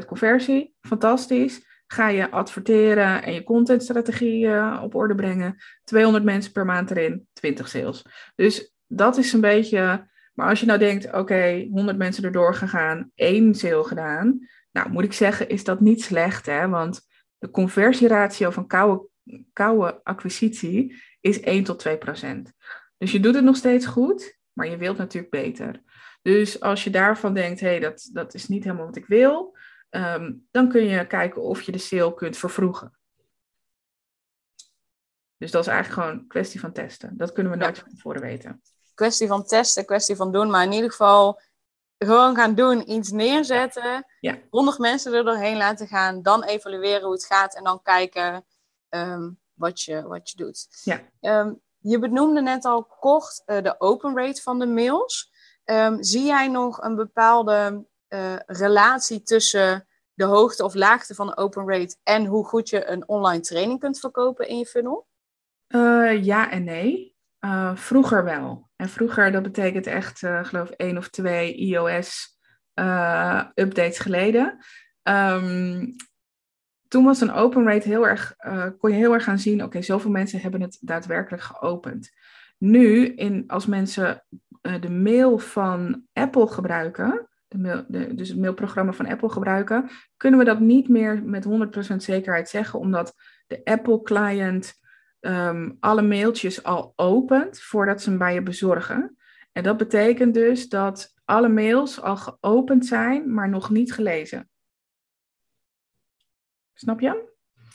10% 0.01 0.05
conversie, 0.05 0.73
fantastisch. 0.81 1.67
Ga 1.87 2.07
je 2.07 2.31
adverteren 2.31 3.23
en 3.23 3.33
je 3.33 3.43
contentstrategie 3.43 4.45
uh, 4.45 4.79
op 4.83 4.95
orde 4.95 5.15
brengen. 5.15 5.55
200 5.83 6.23
mensen 6.23 6.51
per 6.51 6.65
maand 6.65 6.91
erin, 6.91 7.27
20 7.33 7.67
sales. 7.67 8.05
Dus 8.35 8.73
dat 8.87 9.17
is 9.17 9.33
een 9.33 9.41
beetje. 9.41 10.07
Maar 10.33 10.49
als 10.49 10.59
je 10.59 10.65
nou 10.65 10.79
denkt, 10.79 11.13
oké, 11.13 11.67
100 11.71 11.97
mensen 11.97 12.23
erdoor 12.23 12.55
gegaan, 12.55 13.11
één 13.15 13.55
sale 13.55 13.83
gedaan. 13.83 14.47
Nou, 14.71 14.89
moet 14.89 15.03
ik 15.03 15.13
zeggen, 15.13 15.49
is 15.49 15.63
dat 15.63 15.79
niet 15.79 16.01
slecht, 16.03 16.45
hè? 16.45 16.67
Want 16.67 17.07
de 17.39 17.49
conversieratio 17.49 18.49
van 18.49 18.67
koude, 18.67 19.07
koude 19.53 19.99
acquisitie 20.03 21.03
is 21.19 21.39
1 21.39 21.63
tot 21.63 21.79
2 21.79 21.97
procent. 21.97 22.53
Dus 22.97 23.11
je 23.11 23.19
doet 23.19 23.35
het 23.35 23.43
nog 23.43 23.55
steeds 23.55 23.85
goed, 23.85 24.37
maar 24.53 24.67
je 24.67 24.77
wilt 24.77 24.97
natuurlijk 24.97 25.31
beter. 25.31 25.81
Dus 26.21 26.59
als 26.59 26.83
je 26.83 26.89
daarvan 26.89 27.33
denkt, 27.33 27.59
hé, 27.59 27.67
hey, 27.67 27.79
dat, 27.79 28.09
dat 28.13 28.33
is 28.33 28.47
niet 28.47 28.63
helemaal 28.63 28.85
wat 28.85 28.95
ik 28.95 29.05
wil, 29.05 29.57
um, 29.89 30.47
dan 30.51 30.69
kun 30.69 30.83
je 30.83 31.07
kijken 31.07 31.41
of 31.41 31.61
je 31.61 31.71
de 31.71 31.77
sale 31.77 32.13
kunt 32.13 32.37
vervroegen. 32.37 32.97
Dus 35.37 35.51
dat 35.51 35.61
is 35.61 35.67
eigenlijk 35.67 36.01
gewoon 36.01 36.19
een 36.19 36.27
kwestie 36.27 36.59
van 36.59 36.71
testen. 36.71 37.17
Dat 37.17 37.31
kunnen 37.31 37.51
we 37.51 37.57
nooit 37.57 37.75
ja. 37.75 37.81
van 37.81 37.91
tevoren 37.91 38.21
weten. 38.21 38.61
Kwestie 38.93 39.27
van 39.27 39.45
testen, 39.45 39.85
kwestie 39.85 40.15
van 40.15 40.31
doen, 40.31 40.49
maar 40.49 40.63
in 40.63 40.71
ieder 40.71 40.89
geval 40.89 41.41
gewoon 42.05 42.35
gaan 42.35 42.55
doen, 42.55 42.91
iets 42.91 43.11
neerzetten, 43.11 44.05
ja. 44.19 44.37
100 44.49 44.77
mensen 44.77 45.13
er 45.13 45.23
doorheen 45.23 45.57
laten 45.57 45.87
gaan, 45.87 46.21
dan 46.21 46.43
evalueren 46.43 47.03
hoe 47.03 47.13
het 47.13 47.25
gaat 47.25 47.55
en 47.55 47.63
dan 47.63 47.81
kijken 47.81 48.45
um, 48.89 49.39
wat, 49.53 49.81
je, 49.81 50.07
wat 50.07 50.29
je 50.29 50.37
doet. 50.37 50.67
Ja. 50.83 51.01
Um, 51.21 51.61
je 51.77 51.99
benoemde 51.99 52.41
net 52.41 52.65
al 52.65 52.83
kort 52.83 53.43
uh, 53.45 53.61
de 53.61 53.75
open 53.79 54.15
rate 54.15 54.41
van 54.41 54.59
de 54.59 54.67
mails. 54.67 55.31
Um, 55.65 56.03
zie 56.03 56.25
jij 56.25 56.47
nog 56.47 56.81
een 56.81 56.95
bepaalde 56.95 57.85
uh, 58.09 58.35
relatie 58.45 59.21
tussen 59.21 59.87
de 60.13 60.25
hoogte 60.25 60.63
of 60.63 60.73
laagte 60.73 61.15
van 61.15 61.27
de 61.27 61.37
open 61.37 61.69
rate 61.69 61.95
en 62.03 62.25
hoe 62.25 62.45
goed 62.45 62.69
je 62.69 62.87
een 62.87 63.07
online 63.07 63.41
training 63.41 63.79
kunt 63.79 63.99
verkopen 63.99 64.47
in 64.47 64.57
je 64.57 64.65
funnel? 64.65 65.07
Uh, 65.67 66.23
ja 66.23 66.51
en 66.51 66.63
nee. 66.63 67.17
Uh, 67.45 67.75
vroeger 67.75 68.23
wel. 68.23 68.69
En 68.75 68.89
vroeger, 68.89 69.31
dat 69.31 69.43
betekent 69.43 69.87
echt, 69.87 70.21
uh, 70.21 70.43
geloof 70.43 70.69
één 70.69 70.97
of 70.97 71.09
twee 71.09 71.55
iOS-updates 71.55 72.39
geleden. 73.99 74.57
Um, 75.03 75.95
toen 76.87 77.03
was 77.03 77.21
een 77.21 77.31
open 77.31 77.63
rate 77.63 77.87
heel 77.87 78.07
erg, 78.07 78.35
kon 78.77 78.91
je 78.91 78.95
heel 78.95 79.13
erg 79.13 79.23
gaan 79.23 79.39
zien, 79.39 79.63
oké, 79.63 79.81
zoveel 79.81 80.11
mensen 80.11 80.41
hebben 80.41 80.61
het 80.61 80.77
daadwerkelijk 80.81 81.43
geopend. 81.43 82.09
Nu, 82.57 83.05
in, 83.05 83.43
als 83.47 83.65
mensen 83.65 84.23
de 84.61 84.89
mail 84.89 85.37
van 85.37 86.03
Apple 86.13 86.47
gebruiken, 86.47 87.29
de 87.47 88.13
dus 88.15 88.29
het 88.29 88.39
mailprogramma 88.39 88.93
van 88.93 89.07
Apple 89.07 89.29
gebruiken, 89.29 89.89
kunnen 90.17 90.39
we 90.39 90.45
dat 90.45 90.59
niet 90.59 90.89
meer 90.89 91.23
met 91.23 91.45
100% 91.93 91.95
zekerheid 91.95 92.49
zeggen, 92.49 92.79
omdat 92.79 93.13
de 93.47 93.61
Apple 93.63 94.01
client 94.01 94.73
um, 95.19 95.77
alle 95.79 96.01
mailtjes 96.01 96.63
al 96.63 96.93
opent 96.95 97.61
voordat 97.61 98.01
ze 98.01 98.09
hem 98.09 98.17
bij 98.17 98.33
je 98.33 98.41
bezorgen. 98.41 99.17
En 99.51 99.63
dat 99.63 99.77
betekent 99.77 100.33
dus 100.33 100.69
dat 100.69 101.13
alle 101.25 101.49
mails 101.49 102.01
al 102.01 102.17
geopend 102.17 102.85
zijn, 102.85 103.33
maar 103.33 103.49
nog 103.49 103.69
niet 103.69 103.93
gelezen. 103.93 104.49
Snap 106.73 106.99
je? 106.99 107.29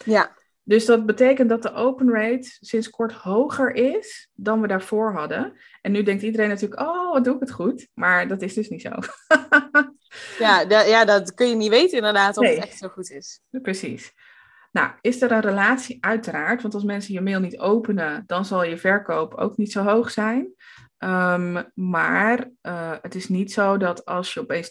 Ja. 0.05 0.35
Dus 0.63 0.85
dat 0.85 1.07
betekent 1.07 1.49
dat 1.49 1.63
de 1.63 1.73
open 1.73 2.11
rate 2.11 2.57
sinds 2.61 2.91
kort 2.91 3.13
hoger 3.13 3.75
is 3.75 4.29
dan 4.35 4.61
we 4.61 4.67
daarvoor 4.67 5.13
hadden. 5.13 5.53
En 5.81 5.93
nu 5.93 6.03
denkt 6.03 6.23
iedereen 6.23 6.49
natuurlijk, 6.49 6.81
oh, 6.81 7.13
wat 7.13 7.25
doe 7.25 7.35
ik 7.35 7.41
het 7.41 7.51
goed? 7.51 7.89
Maar 7.95 8.29
dat 8.29 8.43
is 8.43 8.55
dus 8.55 8.69
niet 8.69 8.83
zo. 8.83 8.91
ja, 10.45 10.61
ja, 10.69 11.05
dat 11.05 11.35
kun 11.35 11.49
je 11.49 11.55
niet 11.55 11.71
weten 11.71 11.97
inderdaad 11.97 12.37
of 12.37 12.45
nee. 12.45 12.55
het 12.55 12.65
echt 12.65 12.79
zo 12.79 12.89
goed 12.89 13.11
is. 13.11 13.41
Precies. 13.51 14.13
Nou, 14.75 14.93
is 15.00 15.23
er 15.23 15.33
een 15.33 15.40
relatie? 15.40 15.97
Uiteraard, 16.00 16.62
want 16.62 16.75
als 16.75 16.85
mensen 16.85 17.14
je 17.14 17.21
mail 17.21 17.40
niet 17.40 17.59
openen, 17.59 18.23
dan 18.26 18.45
zal 18.45 18.64
je 18.64 18.76
verkoop 18.76 19.35
ook 19.35 19.57
niet 19.57 19.73
zo 19.73 19.83
hoog 19.83 20.11
zijn. 20.11 20.54
Um, 20.99 21.71
maar 21.75 22.50
uh, 22.62 22.93
het 23.02 23.14
is 23.14 23.28
niet 23.28 23.52
zo 23.52 23.76
dat 23.76 24.04
als 24.04 24.35
je 24.35 24.40
opeens 24.40 24.71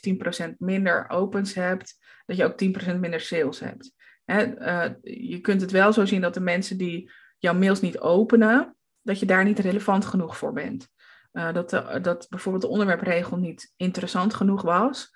10% 0.49 0.53
minder 0.57 1.09
opens 1.09 1.53
hebt, 1.53 1.97
dat 2.25 2.37
je 2.37 2.43
ook 2.43 2.63
10% 2.93 2.99
minder 2.99 3.19
sales 3.19 3.59
hebt. 3.59 3.93
Hè, 4.25 4.59
uh, 4.59 4.93
je 5.01 5.39
kunt 5.39 5.61
het 5.61 5.71
wel 5.71 5.93
zo 5.93 6.05
zien 6.05 6.21
dat 6.21 6.33
de 6.33 6.39
mensen 6.39 6.77
die 6.77 7.11
jouw 7.37 7.53
mails 7.53 7.81
niet 7.81 7.99
openen, 7.99 8.75
dat 9.01 9.19
je 9.19 9.25
daar 9.25 9.43
niet 9.43 9.59
relevant 9.59 10.05
genoeg 10.05 10.37
voor 10.37 10.53
bent. 10.53 10.87
Uh, 11.33 11.53
dat, 11.53 11.69
de, 11.69 11.99
dat 12.01 12.27
bijvoorbeeld 12.29 12.63
de 12.63 12.69
onderwerpregel 12.69 13.37
niet 13.37 13.73
interessant 13.75 14.33
genoeg 14.33 14.61
was 14.61 15.11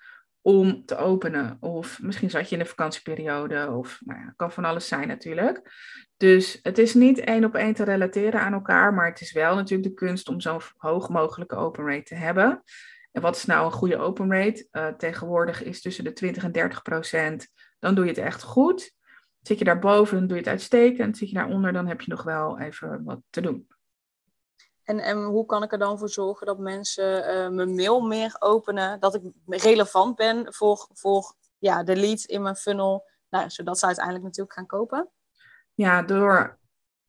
om 0.48 0.84
te 0.84 0.96
openen. 0.96 1.56
Of 1.60 2.02
misschien 2.02 2.30
zat 2.30 2.48
je 2.48 2.54
in 2.54 2.60
een 2.60 2.66
vakantieperiode, 2.66 3.70
of 3.70 4.00
nou 4.04 4.20
ja, 4.20 4.32
kan 4.36 4.52
van 4.52 4.64
alles 4.64 4.88
zijn 4.88 5.08
natuurlijk. 5.08 5.62
Dus 6.16 6.58
het 6.62 6.78
is 6.78 6.94
niet 6.94 7.18
één 7.18 7.44
op 7.44 7.54
één 7.54 7.74
te 7.74 7.84
relateren 7.84 8.40
aan 8.40 8.52
elkaar, 8.52 8.94
maar 8.94 9.06
het 9.06 9.20
is 9.20 9.32
wel 9.32 9.54
natuurlijk 9.54 9.88
de 9.88 9.94
kunst 9.94 10.28
om 10.28 10.40
zo'n 10.40 10.60
hoog 10.76 11.08
mogelijke 11.08 11.56
open 11.56 11.86
rate 11.86 12.02
te 12.02 12.14
hebben. 12.14 12.62
En 13.12 13.22
wat 13.22 13.36
is 13.36 13.44
nou 13.44 13.64
een 13.64 13.72
goede 13.72 13.98
open 13.98 14.32
rate? 14.32 14.68
Uh, 14.72 14.88
tegenwoordig 14.88 15.62
is 15.62 15.80
tussen 15.80 16.04
de 16.04 16.12
20 16.12 16.44
en 16.44 16.52
30 16.52 16.82
procent. 16.82 17.48
Dan 17.78 17.94
doe 17.94 18.04
je 18.04 18.10
het 18.10 18.20
echt 18.20 18.42
goed. 18.42 18.92
Zit 19.42 19.58
je 19.58 19.64
daarboven, 19.64 20.26
doe 20.26 20.36
je 20.36 20.42
het 20.42 20.52
uitstekend. 20.52 21.16
Zit 21.16 21.28
je 21.28 21.34
daaronder, 21.34 21.72
dan 21.72 21.86
heb 21.86 22.00
je 22.00 22.10
nog 22.10 22.22
wel 22.22 22.58
even 22.58 23.04
wat 23.04 23.20
te 23.30 23.40
doen. 23.40 23.66
En, 24.88 24.98
en 25.00 25.24
hoe 25.24 25.46
kan 25.46 25.62
ik 25.62 25.72
er 25.72 25.78
dan 25.78 25.98
voor 25.98 26.08
zorgen 26.08 26.46
dat 26.46 26.58
mensen 26.58 27.34
uh, 27.34 27.48
mijn 27.48 27.74
mail 27.74 28.00
meer 28.00 28.36
openen? 28.38 29.00
Dat 29.00 29.14
ik 29.14 29.22
relevant 29.46 30.16
ben 30.16 30.54
voor, 30.54 30.88
voor 30.92 31.34
ja, 31.58 31.82
de 31.82 31.96
leads 31.96 32.26
in 32.26 32.42
mijn 32.42 32.56
funnel. 32.56 33.04
Nou, 33.28 33.50
zodat 33.50 33.78
ze 33.78 33.86
uiteindelijk 33.86 34.24
natuurlijk 34.24 34.54
gaan 34.54 34.66
kopen. 34.66 35.10
Ja, 35.74 36.02
door 36.02 36.58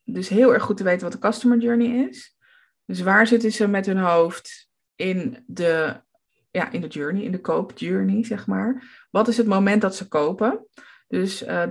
dus 0.03 0.29
heel 0.29 0.53
erg 0.53 0.63
goed 0.63 0.77
te 0.77 0.83
weten 0.83 1.03
wat 1.03 1.12
de 1.12 1.19
customer 1.19 1.57
journey 1.57 2.07
is. 2.07 2.38
Dus 2.86 3.01
waar 3.01 3.27
zitten 3.27 3.51
ze 3.51 3.67
met 3.67 3.86
hun 3.86 4.00
hoofd 4.00 4.69
in 4.95 5.43
de, 5.48 6.01
ja, 6.51 6.71
in 6.71 6.81
de 6.81 6.88
journey, 6.88 7.24
in 7.24 7.31
de 7.31 7.41
koopjourney, 7.41 8.24
zeg 8.24 8.48
maar. 8.48 8.83
Wat 9.12 9.27
is 9.27 9.38
het 9.38 9.48
moment 9.48 9.81
dat 9.81 9.95
ze 9.95 10.07
kopen? 10.07 10.67
Dus 11.07 11.43
uh, 11.43 11.63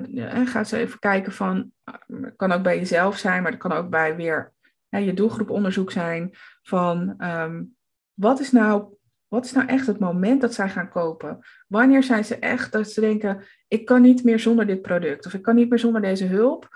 ga 0.44 0.64
ze 0.64 0.76
even 0.76 0.98
kijken 0.98 1.32
van, 1.32 1.72
het 2.06 2.36
kan 2.36 2.52
ook 2.52 2.62
bij 2.62 2.78
jezelf 2.78 3.18
zijn, 3.18 3.42
maar 3.42 3.52
het 3.52 3.60
kan 3.60 3.72
ook 3.72 3.90
bij 3.90 4.16
weer 4.16 4.56
hè, 4.88 4.98
je 4.98 5.14
doelgroeponderzoek 5.14 5.90
zijn 5.90 6.30
van 6.62 7.14
um, 7.18 7.76
wat 8.14 8.40
is 8.40 8.52
nou 8.52 8.96
wat 9.28 9.44
is 9.44 9.52
nou 9.52 9.66
echt 9.66 9.86
het 9.86 9.98
moment 9.98 10.40
dat 10.40 10.54
zij 10.54 10.68
gaan 10.68 10.88
kopen? 10.88 11.38
Wanneer 11.66 12.02
zijn 12.02 12.24
ze 12.24 12.38
echt 12.38 12.72
dat 12.72 12.90
ze 12.90 13.00
denken, 13.00 13.44
ik 13.68 13.84
kan 13.84 14.02
niet 14.02 14.24
meer 14.24 14.38
zonder 14.38 14.66
dit 14.66 14.82
product 14.82 15.26
of 15.26 15.34
ik 15.34 15.42
kan 15.42 15.54
niet 15.54 15.68
meer 15.68 15.78
zonder 15.78 16.00
deze 16.00 16.24
hulp? 16.24 16.68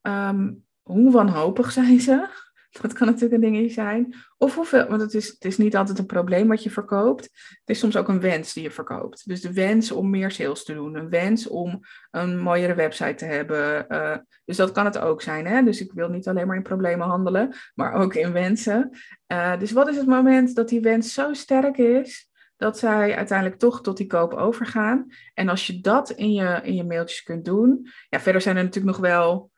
Ehm, 0.00 0.52
hoe 0.82 1.12
wanhopig 1.12 1.72
zijn 1.72 2.00
ze? 2.00 2.28
Dat 2.82 2.92
kan 2.92 3.06
natuurlijk 3.06 3.34
een 3.34 3.52
dingetje 3.52 3.74
zijn. 3.74 4.14
Of 4.38 4.54
hoeveel, 4.54 4.86
want 4.86 5.00
het 5.00 5.14
is, 5.14 5.28
het 5.28 5.44
is 5.44 5.56
niet 5.56 5.76
altijd 5.76 5.98
een 5.98 6.06
probleem 6.06 6.48
wat 6.48 6.62
je 6.62 6.70
verkoopt. 6.70 7.22
Het 7.48 7.60
is 7.64 7.78
soms 7.78 7.96
ook 7.96 8.08
een 8.08 8.20
wens 8.20 8.52
die 8.52 8.62
je 8.62 8.70
verkoopt. 8.70 9.28
Dus 9.28 9.40
de 9.40 9.52
wens 9.52 9.90
om 9.90 10.10
meer 10.10 10.30
sales 10.30 10.64
te 10.64 10.74
doen. 10.74 10.96
Een 10.96 11.08
wens 11.08 11.48
om 11.48 11.80
een 12.10 12.38
mooiere 12.38 12.74
website 12.74 13.14
te 13.14 13.24
hebben. 13.24 13.86
Uh, 13.88 14.16
dus 14.44 14.56
dat 14.56 14.72
kan 14.72 14.84
het 14.84 14.98
ook 14.98 15.22
zijn. 15.22 15.46
Hè? 15.46 15.62
Dus 15.62 15.80
ik 15.80 15.92
wil 15.92 16.08
niet 16.08 16.28
alleen 16.28 16.46
maar 16.46 16.56
in 16.56 16.62
problemen 16.62 17.06
handelen, 17.06 17.54
maar 17.74 17.92
ook 17.92 18.14
in 18.14 18.32
wensen. 18.32 18.90
Uh, 19.32 19.58
dus 19.58 19.72
wat 19.72 19.88
is 19.88 19.96
het 19.96 20.06
moment 20.06 20.54
dat 20.54 20.68
die 20.68 20.80
wens 20.80 21.14
zo 21.14 21.32
sterk 21.32 21.76
is 21.76 22.30
dat 22.56 22.78
zij 22.78 23.16
uiteindelijk 23.16 23.58
toch 23.58 23.82
tot 23.82 23.96
die 23.96 24.06
koop 24.06 24.32
overgaan. 24.32 25.06
En 25.34 25.48
als 25.48 25.66
je 25.66 25.80
dat 25.80 26.10
in 26.10 26.32
je, 26.32 26.60
in 26.62 26.74
je 26.74 26.84
mailtjes 26.84 27.22
kunt 27.22 27.44
doen. 27.44 27.88
Ja, 28.08 28.20
verder 28.20 28.40
zijn 28.40 28.56
er 28.56 28.64
natuurlijk 28.64 28.96
nog 28.96 29.06
wel 29.06 29.50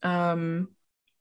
um, 0.00 0.76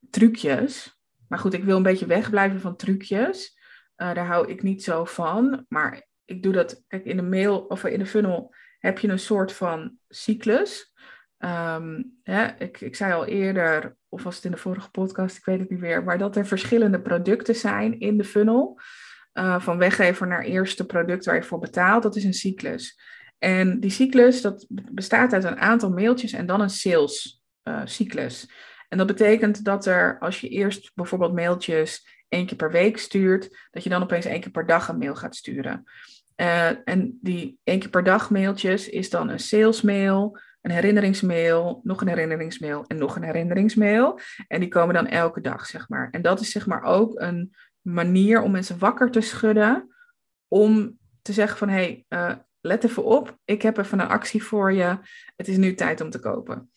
trucjes. 0.10 0.95
Maar 1.28 1.40
goed, 1.40 1.54
ik 1.54 1.64
wil 1.64 1.78
een 1.78 1.84
beetje 1.84 2.06
wegblijven 2.06 2.60
van 2.60 2.76
trucjes. 2.76 3.58
Uh, 3.98 4.14
daar 4.14 4.26
hou 4.26 4.50
ik 4.50 4.64
niet 4.64 4.84
zo 4.84 5.06
van. 5.06 5.66
Maar 5.68 6.08
ik 6.26 6.44
doe 6.44 6.54
dat, 6.54 6.84
kijk, 6.88 7.06
in 7.06 7.16
de 7.16 7.24
mail 7.24 7.60
of 7.60 7.84
in 7.84 8.00
de 8.00 8.06
funnel 8.06 8.56
heb 8.80 9.00
je 9.00 9.08
een 9.08 9.20
soort 9.20 9.54
van 9.54 9.98
cyclus. 10.10 10.94
Hè, 12.24 12.46
ik, 12.58 12.82
ik 12.82 12.96
zei 12.96 13.14
al 13.14 13.26
eerder, 13.26 13.96
of 14.10 14.24
was 14.24 14.36
het 14.36 14.46
in 14.46 14.52
de 14.52 14.58
vorige 14.58 14.90
podcast, 14.90 15.38
ik 15.38 15.46
weet 15.46 15.60
het 15.60 15.70
niet 15.70 15.80
meer, 15.80 16.04
maar 16.04 16.18
dat 16.18 16.36
er 16.36 16.46
verschillende 16.46 17.02
producten 17.02 17.56
zijn 17.56 18.00
in 18.00 18.18
de 18.18 18.24
funnel. 18.24 18.80
Uh, 19.34 19.60
van 19.60 19.78
weggever 19.78 20.28
naar 20.28 20.44
eerste 20.44 20.86
product 20.86 21.26
waar 21.26 21.36
je 21.36 21.44
voor 21.44 21.60
betaalt, 21.60 22.04
dat 22.04 22.16
is 22.16 22.24
een 22.24 22.34
cyclus. 22.34 23.00
En 23.38 23.80
die 23.80 23.90
cyclus, 23.90 24.42
dat 24.42 24.66
bestaat 24.70 25.34
uit 25.34 25.44
een 25.44 25.60
aantal 25.60 25.90
mailtjes 25.90 26.32
en 26.32 26.46
dan 26.46 26.62
een 26.62 26.70
sales 26.70 27.44
uh, 27.64 27.82
cyclus. 27.86 28.50
En 28.90 28.98
dat 28.98 29.08
betekent 29.08 29.64
dat 29.64 29.86
er, 29.86 30.20
als 30.20 30.42
je 30.42 30.50
eerst 30.50 30.92
bijvoorbeeld 30.94 31.34
mailtjes 31.34 32.24
één 32.28 32.46
keer 32.46 32.58
per 32.58 32.72
week 32.72 32.98
stuurt, 32.98 33.68
dat 33.72 33.84
je 33.84 33.90
dan 33.90 34.04
opeens 34.04 34.26
één 34.26 34.42
keer 34.42 34.52
per 34.52 34.66
dag 34.66 34.88
een 34.88 34.98
mail 34.98 35.16
gaat 35.16 35.36
sturen. 35.36 35.84
Uh, 36.36 36.88
en 36.88 37.20
die 37.22 37.60
één 37.64 37.80
keer 37.80 37.90
per 37.90 38.04
dag 38.04 38.30
mailtjes 38.30 38.90
is 38.90 39.10
dan 39.10 39.30
een 39.30 39.40
salesmail, 39.40 40.40
een 40.62 40.72
herinneringsmail, 40.72 41.80
nog 41.84 42.02
een 42.02 42.08
herinneringsmail 42.08 42.84
en 42.88 42.98
nog 42.98 43.16
een 43.16 43.24
herinneringsmail. 43.24 44.20
En 44.48 44.60
die 44.60 44.70
komen 44.70 44.96
dan 44.96 45.08
elke 45.08 45.42
dag, 45.42 45.66
zeg 45.66 45.90
maar. 45.90 46.10
En 46.12 46.22
dat 46.22 46.40
is 46.40 46.52
zeg 46.52 46.66
maar 46.66 46.84
ook 46.84 47.20
een 47.20 47.56
manier 47.82 48.42
om 48.42 48.52
mensen 48.52 48.80
wakker 48.80 49.12
te 49.12 49.22
schudden, 49.22 49.96
om 50.48 50.98
te 51.22 51.34
zeggen 51.34 51.58
van, 51.58 51.70
hé, 51.70 52.06
hey, 52.08 52.30
uh, 52.30 52.36
let 52.62 52.84
even 52.84 53.04
op, 53.04 53.38
ik 53.46 53.62
heb 53.62 53.78
even 53.78 54.00
een 54.00 54.08
actie 54.08 54.44
voor 54.44 54.74
je, 54.74 54.98
het 55.36 55.48
is 55.48 55.58
nu 55.58 55.74
tijd 55.74 56.02
om 56.02 56.10
te 56.10 56.20
kopen. 56.20 56.72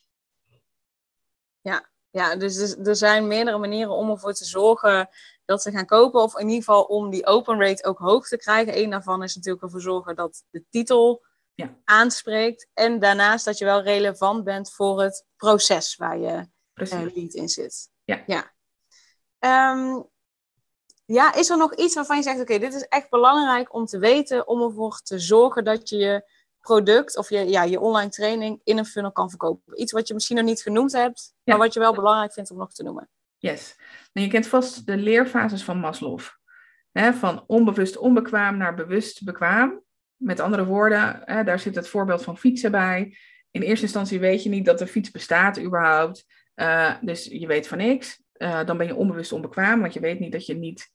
Ja, 1.60 1.88
ja, 2.10 2.36
dus 2.36 2.76
er 2.76 2.96
zijn 2.96 3.26
meerdere 3.26 3.58
manieren 3.58 3.92
om 3.92 4.10
ervoor 4.10 4.32
te 4.32 4.44
zorgen 4.44 5.08
dat 5.44 5.62
ze 5.62 5.70
gaan 5.70 5.86
kopen. 5.86 6.22
Of 6.22 6.38
in 6.38 6.48
ieder 6.48 6.64
geval 6.64 6.82
om 6.82 7.10
die 7.10 7.26
open 7.26 7.60
rate 7.60 7.84
ook 7.84 7.98
hoog 7.98 8.28
te 8.28 8.36
krijgen. 8.36 8.78
Eén 8.78 8.90
daarvan 8.90 9.22
is 9.22 9.34
natuurlijk 9.34 9.64
ervoor 9.64 9.80
zorgen 9.80 10.16
dat 10.16 10.44
de 10.50 10.64
titel 10.70 11.22
ja. 11.54 11.76
aanspreekt. 11.84 12.68
En 12.74 12.98
daarnaast 12.98 13.44
dat 13.44 13.58
je 13.58 13.64
wel 13.64 13.82
relevant 13.82 14.44
bent 14.44 14.72
voor 14.72 15.02
het 15.02 15.26
proces 15.36 15.96
waar 15.96 16.18
je 16.18 16.48
uh, 16.74 17.14
lead 17.14 17.34
in 17.34 17.48
zit. 17.48 17.90
Ja. 18.04 18.22
Ja. 18.26 18.52
Um, 19.72 20.08
ja, 21.04 21.34
is 21.34 21.50
er 21.50 21.56
nog 21.56 21.74
iets 21.74 21.94
waarvan 21.94 22.16
je 22.16 22.22
zegt: 22.22 22.40
oké, 22.40 22.58
dit 22.58 22.74
is 22.74 22.82
echt 22.82 23.10
belangrijk 23.10 23.74
om 23.74 23.86
te 23.86 23.98
weten, 23.98 24.48
om 24.48 24.62
ervoor 24.62 25.00
te 25.02 25.18
zorgen 25.18 25.64
dat 25.64 25.88
je 25.88 25.96
je 25.96 26.30
product 26.60 27.16
of 27.16 27.30
je, 27.30 27.48
ja, 27.48 27.62
je 27.62 27.80
online 27.80 28.10
training 28.10 28.60
in 28.64 28.78
een 28.78 28.84
funnel 28.84 29.12
kan 29.12 29.28
verkopen. 29.28 29.80
Iets 29.80 29.92
wat 29.92 30.08
je 30.08 30.14
misschien 30.14 30.36
nog 30.36 30.44
niet 30.44 30.62
genoemd 30.62 30.92
hebt, 30.92 31.34
maar 31.44 31.58
wat 31.58 31.72
je 31.72 31.80
wel 31.80 31.94
belangrijk 31.94 32.32
vindt 32.32 32.50
om 32.50 32.58
nog 32.58 32.72
te 32.72 32.82
noemen. 32.82 33.08
Yes. 33.38 33.76
Nou, 34.12 34.26
je 34.26 34.32
kent 34.32 34.46
vast 34.46 34.86
de 34.86 34.96
leerfases 34.96 35.64
van 35.64 35.78
Maslow. 35.78 36.20
van 36.92 37.44
onbewust 37.46 37.96
onbekwaam 37.96 38.56
naar 38.56 38.74
bewust 38.74 39.24
bekwaam. 39.24 39.82
Met 40.16 40.40
andere 40.40 40.64
woorden, 40.64 41.22
daar 41.26 41.58
zit 41.58 41.74
het 41.74 41.88
voorbeeld 41.88 42.22
van 42.22 42.38
fietsen 42.38 42.70
bij. 42.70 43.16
In 43.50 43.62
eerste 43.62 43.84
instantie 43.84 44.20
weet 44.20 44.42
je 44.42 44.48
niet 44.48 44.64
dat 44.64 44.78
de 44.78 44.86
fiets 44.86 45.10
bestaat 45.10 45.60
überhaupt. 45.60 46.24
Uh, 46.54 46.94
dus 47.00 47.24
je 47.24 47.46
weet 47.46 47.68
van 47.68 47.78
niks. 47.78 48.22
Uh, 48.36 48.64
dan 48.64 48.76
ben 48.76 48.86
je 48.86 48.94
onbewust 48.94 49.32
onbekwaam, 49.32 49.80
want 49.80 49.92
je 49.92 50.00
weet 50.00 50.20
niet 50.20 50.32
dat 50.32 50.46
je 50.46 50.54
niet 50.54 50.90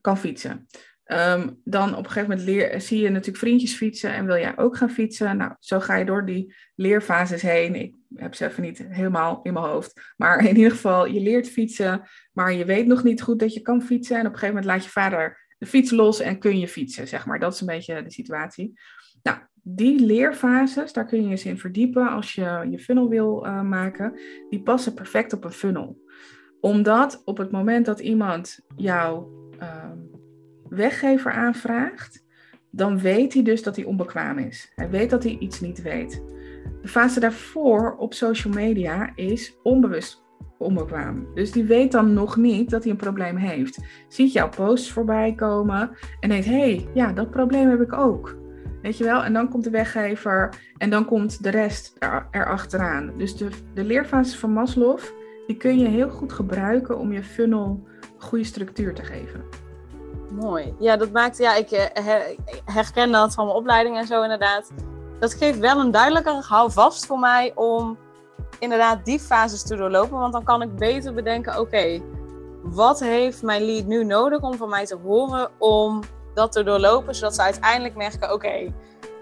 kan 0.00 0.18
fietsen. 0.18 0.66
Um, 1.12 1.60
dan 1.64 1.90
op 1.90 2.04
een 2.04 2.10
gegeven 2.10 2.28
moment 2.28 2.48
leer, 2.48 2.80
zie 2.80 3.00
je 3.00 3.08
natuurlijk 3.08 3.38
vriendjes 3.38 3.74
fietsen 3.74 4.12
en 4.12 4.26
wil 4.26 4.36
jij 4.36 4.58
ook 4.58 4.76
gaan 4.76 4.90
fietsen. 4.90 5.36
Nou, 5.36 5.52
zo 5.58 5.80
ga 5.80 5.96
je 5.96 6.04
door 6.04 6.26
die 6.26 6.54
leerfases 6.74 7.42
heen. 7.42 7.74
Ik 7.74 7.94
heb 8.14 8.34
ze 8.34 8.46
even 8.46 8.62
niet 8.62 8.84
helemaal 8.88 9.40
in 9.42 9.52
mijn 9.52 9.64
hoofd. 9.64 10.12
Maar 10.16 10.44
in 10.44 10.56
ieder 10.56 10.70
geval, 10.70 11.06
je 11.06 11.20
leert 11.20 11.48
fietsen, 11.48 12.08
maar 12.32 12.52
je 12.52 12.64
weet 12.64 12.86
nog 12.86 13.04
niet 13.04 13.22
goed 13.22 13.38
dat 13.38 13.54
je 13.54 13.60
kan 13.60 13.82
fietsen. 13.82 14.16
En 14.16 14.26
op 14.26 14.32
een 14.32 14.38
gegeven 14.38 14.54
moment 14.54 14.72
laat 14.72 14.84
je 14.84 14.90
vader 14.90 15.46
de 15.58 15.66
fiets 15.66 15.90
los 15.90 16.20
en 16.20 16.38
kun 16.38 16.58
je 16.58 16.68
fietsen, 16.68 17.08
zeg 17.08 17.26
maar. 17.26 17.38
Dat 17.38 17.54
is 17.54 17.60
een 17.60 17.66
beetje 17.66 18.02
de 18.02 18.12
situatie. 18.12 18.80
Nou, 19.22 19.38
die 19.62 20.00
leerfases, 20.00 20.92
daar 20.92 21.06
kun 21.06 21.22
je 21.22 21.30
eens 21.30 21.44
in 21.44 21.58
verdiepen 21.58 22.10
als 22.10 22.34
je 22.34 22.66
je 22.70 22.78
funnel 22.78 23.08
wil 23.08 23.46
uh, 23.46 23.62
maken. 23.62 24.20
Die 24.50 24.62
passen 24.62 24.94
perfect 24.94 25.32
op 25.32 25.44
een 25.44 25.52
funnel. 25.52 26.00
Omdat 26.60 27.22
op 27.24 27.38
het 27.38 27.50
moment 27.50 27.86
dat 27.86 28.00
iemand 28.00 28.58
jou... 28.76 29.26
Um, 29.62 30.17
weggever 30.68 31.32
aanvraagt, 31.32 32.24
dan 32.70 32.98
weet 32.98 33.34
hij 33.34 33.42
dus 33.42 33.62
dat 33.62 33.76
hij 33.76 33.84
onbekwaam 33.84 34.38
is. 34.38 34.72
Hij 34.74 34.90
weet 34.90 35.10
dat 35.10 35.22
hij 35.22 35.36
iets 35.38 35.60
niet 35.60 35.82
weet. 35.82 36.22
De 36.82 36.88
fase 36.88 37.20
daarvoor 37.20 37.96
op 37.98 38.14
social 38.14 38.52
media 38.54 39.12
is 39.14 39.56
onbewust 39.62 40.26
onbekwaam. 40.58 41.26
Dus 41.34 41.52
die 41.52 41.64
weet 41.64 41.92
dan 41.92 42.12
nog 42.12 42.36
niet 42.36 42.70
dat 42.70 42.82
hij 42.82 42.92
een 42.92 42.98
probleem 42.98 43.36
heeft. 43.36 43.78
Ziet 44.08 44.32
jouw 44.32 44.48
posts 44.48 44.90
voorbij 44.90 45.34
komen 45.34 45.90
en 46.20 46.28
denkt: 46.28 46.46
hé, 46.46 46.58
hey, 46.58 46.88
ja, 46.94 47.12
dat 47.12 47.30
probleem 47.30 47.68
heb 47.68 47.80
ik 47.80 47.92
ook. 47.92 48.36
Weet 48.82 48.98
je 48.98 49.04
wel? 49.04 49.24
En 49.24 49.32
dan 49.32 49.48
komt 49.48 49.64
de 49.64 49.70
weggever 49.70 50.54
en 50.76 50.90
dan 50.90 51.04
komt 51.04 51.42
de 51.42 51.50
rest 51.50 51.96
er, 51.98 52.28
erachteraan. 52.30 53.12
Dus 53.16 53.36
de, 53.36 53.48
de 53.74 53.84
leerfases 53.84 54.38
van 54.38 54.52
Maslow, 54.52 54.98
die 55.46 55.56
kun 55.56 55.78
je 55.78 55.88
heel 55.88 56.10
goed 56.10 56.32
gebruiken 56.32 56.98
om 56.98 57.12
je 57.12 57.22
funnel 57.22 57.88
goede 58.18 58.44
structuur 58.44 58.94
te 58.94 59.04
geven. 59.04 59.67
Mooi. 60.30 60.74
Ja, 60.78 60.96
dat 60.96 61.10
maakt, 61.10 61.38
ja, 61.38 61.54
ik 61.54 61.70
eh, 61.70 62.04
herken 62.64 63.12
dat 63.12 63.34
van 63.34 63.44
mijn 63.44 63.56
opleiding 63.56 63.96
en 63.96 64.06
zo 64.06 64.22
inderdaad. 64.22 64.70
Dat 65.20 65.34
geeft 65.34 65.58
wel 65.58 65.80
een 65.80 65.90
duidelijker 65.90 66.44
houvast 66.48 67.06
voor 67.06 67.18
mij 67.18 67.52
om 67.54 67.98
inderdaad 68.58 69.04
die 69.04 69.20
fases 69.20 69.62
te 69.62 69.76
doorlopen. 69.76 70.18
Want 70.18 70.32
dan 70.32 70.44
kan 70.44 70.62
ik 70.62 70.76
beter 70.76 71.14
bedenken, 71.14 71.60
oké, 71.60 72.00
wat 72.62 73.00
heeft 73.00 73.42
mijn 73.42 73.62
lead 73.62 73.84
nu 73.84 74.04
nodig 74.04 74.40
om 74.40 74.54
van 74.54 74.68
mij 74.68 74.86
te 74.86 74.96
horen 74.96 75.50
om 75.58 76.00
dat 76.34 76.52
te 76.52 76.62
doorlopen, 76.62 77.14
zodat 77.14 77.34
ze 77.34 77.42
uiteindelijk 77.42 77.94
merken, 77.96 78.32
oké, 78.32 78.72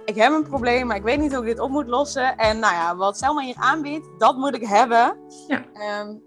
ik 0.04 0.14
heb 0.14 0.32
een 0.32 0.48
probleem, 0.48 0.86
maar 0.86 0.96
ik 0.96 1.02
weet 1.02 1.18
niet 1.18 1.34
hoe 1.34 1.40
ik 1.40 1.48
dit 1.48 1.60
op 1.60 1.70
moet 1.70 1.86
lossen. 1.86 2.36
En 2.36 2.58
nou 2.58 2.74
ja, 2.74 2.96
wat 2.96 3.18
Selma 3.18 3.40
hier 3.40 3.56
aanbiedt, 3.58 4.06
dat 4.18 4.36
moet 4.36 4.54
ik 4.54 4.66
hebben. 4.66 5.16
Ja. 5.46 5.64
Um, 6.00 6.22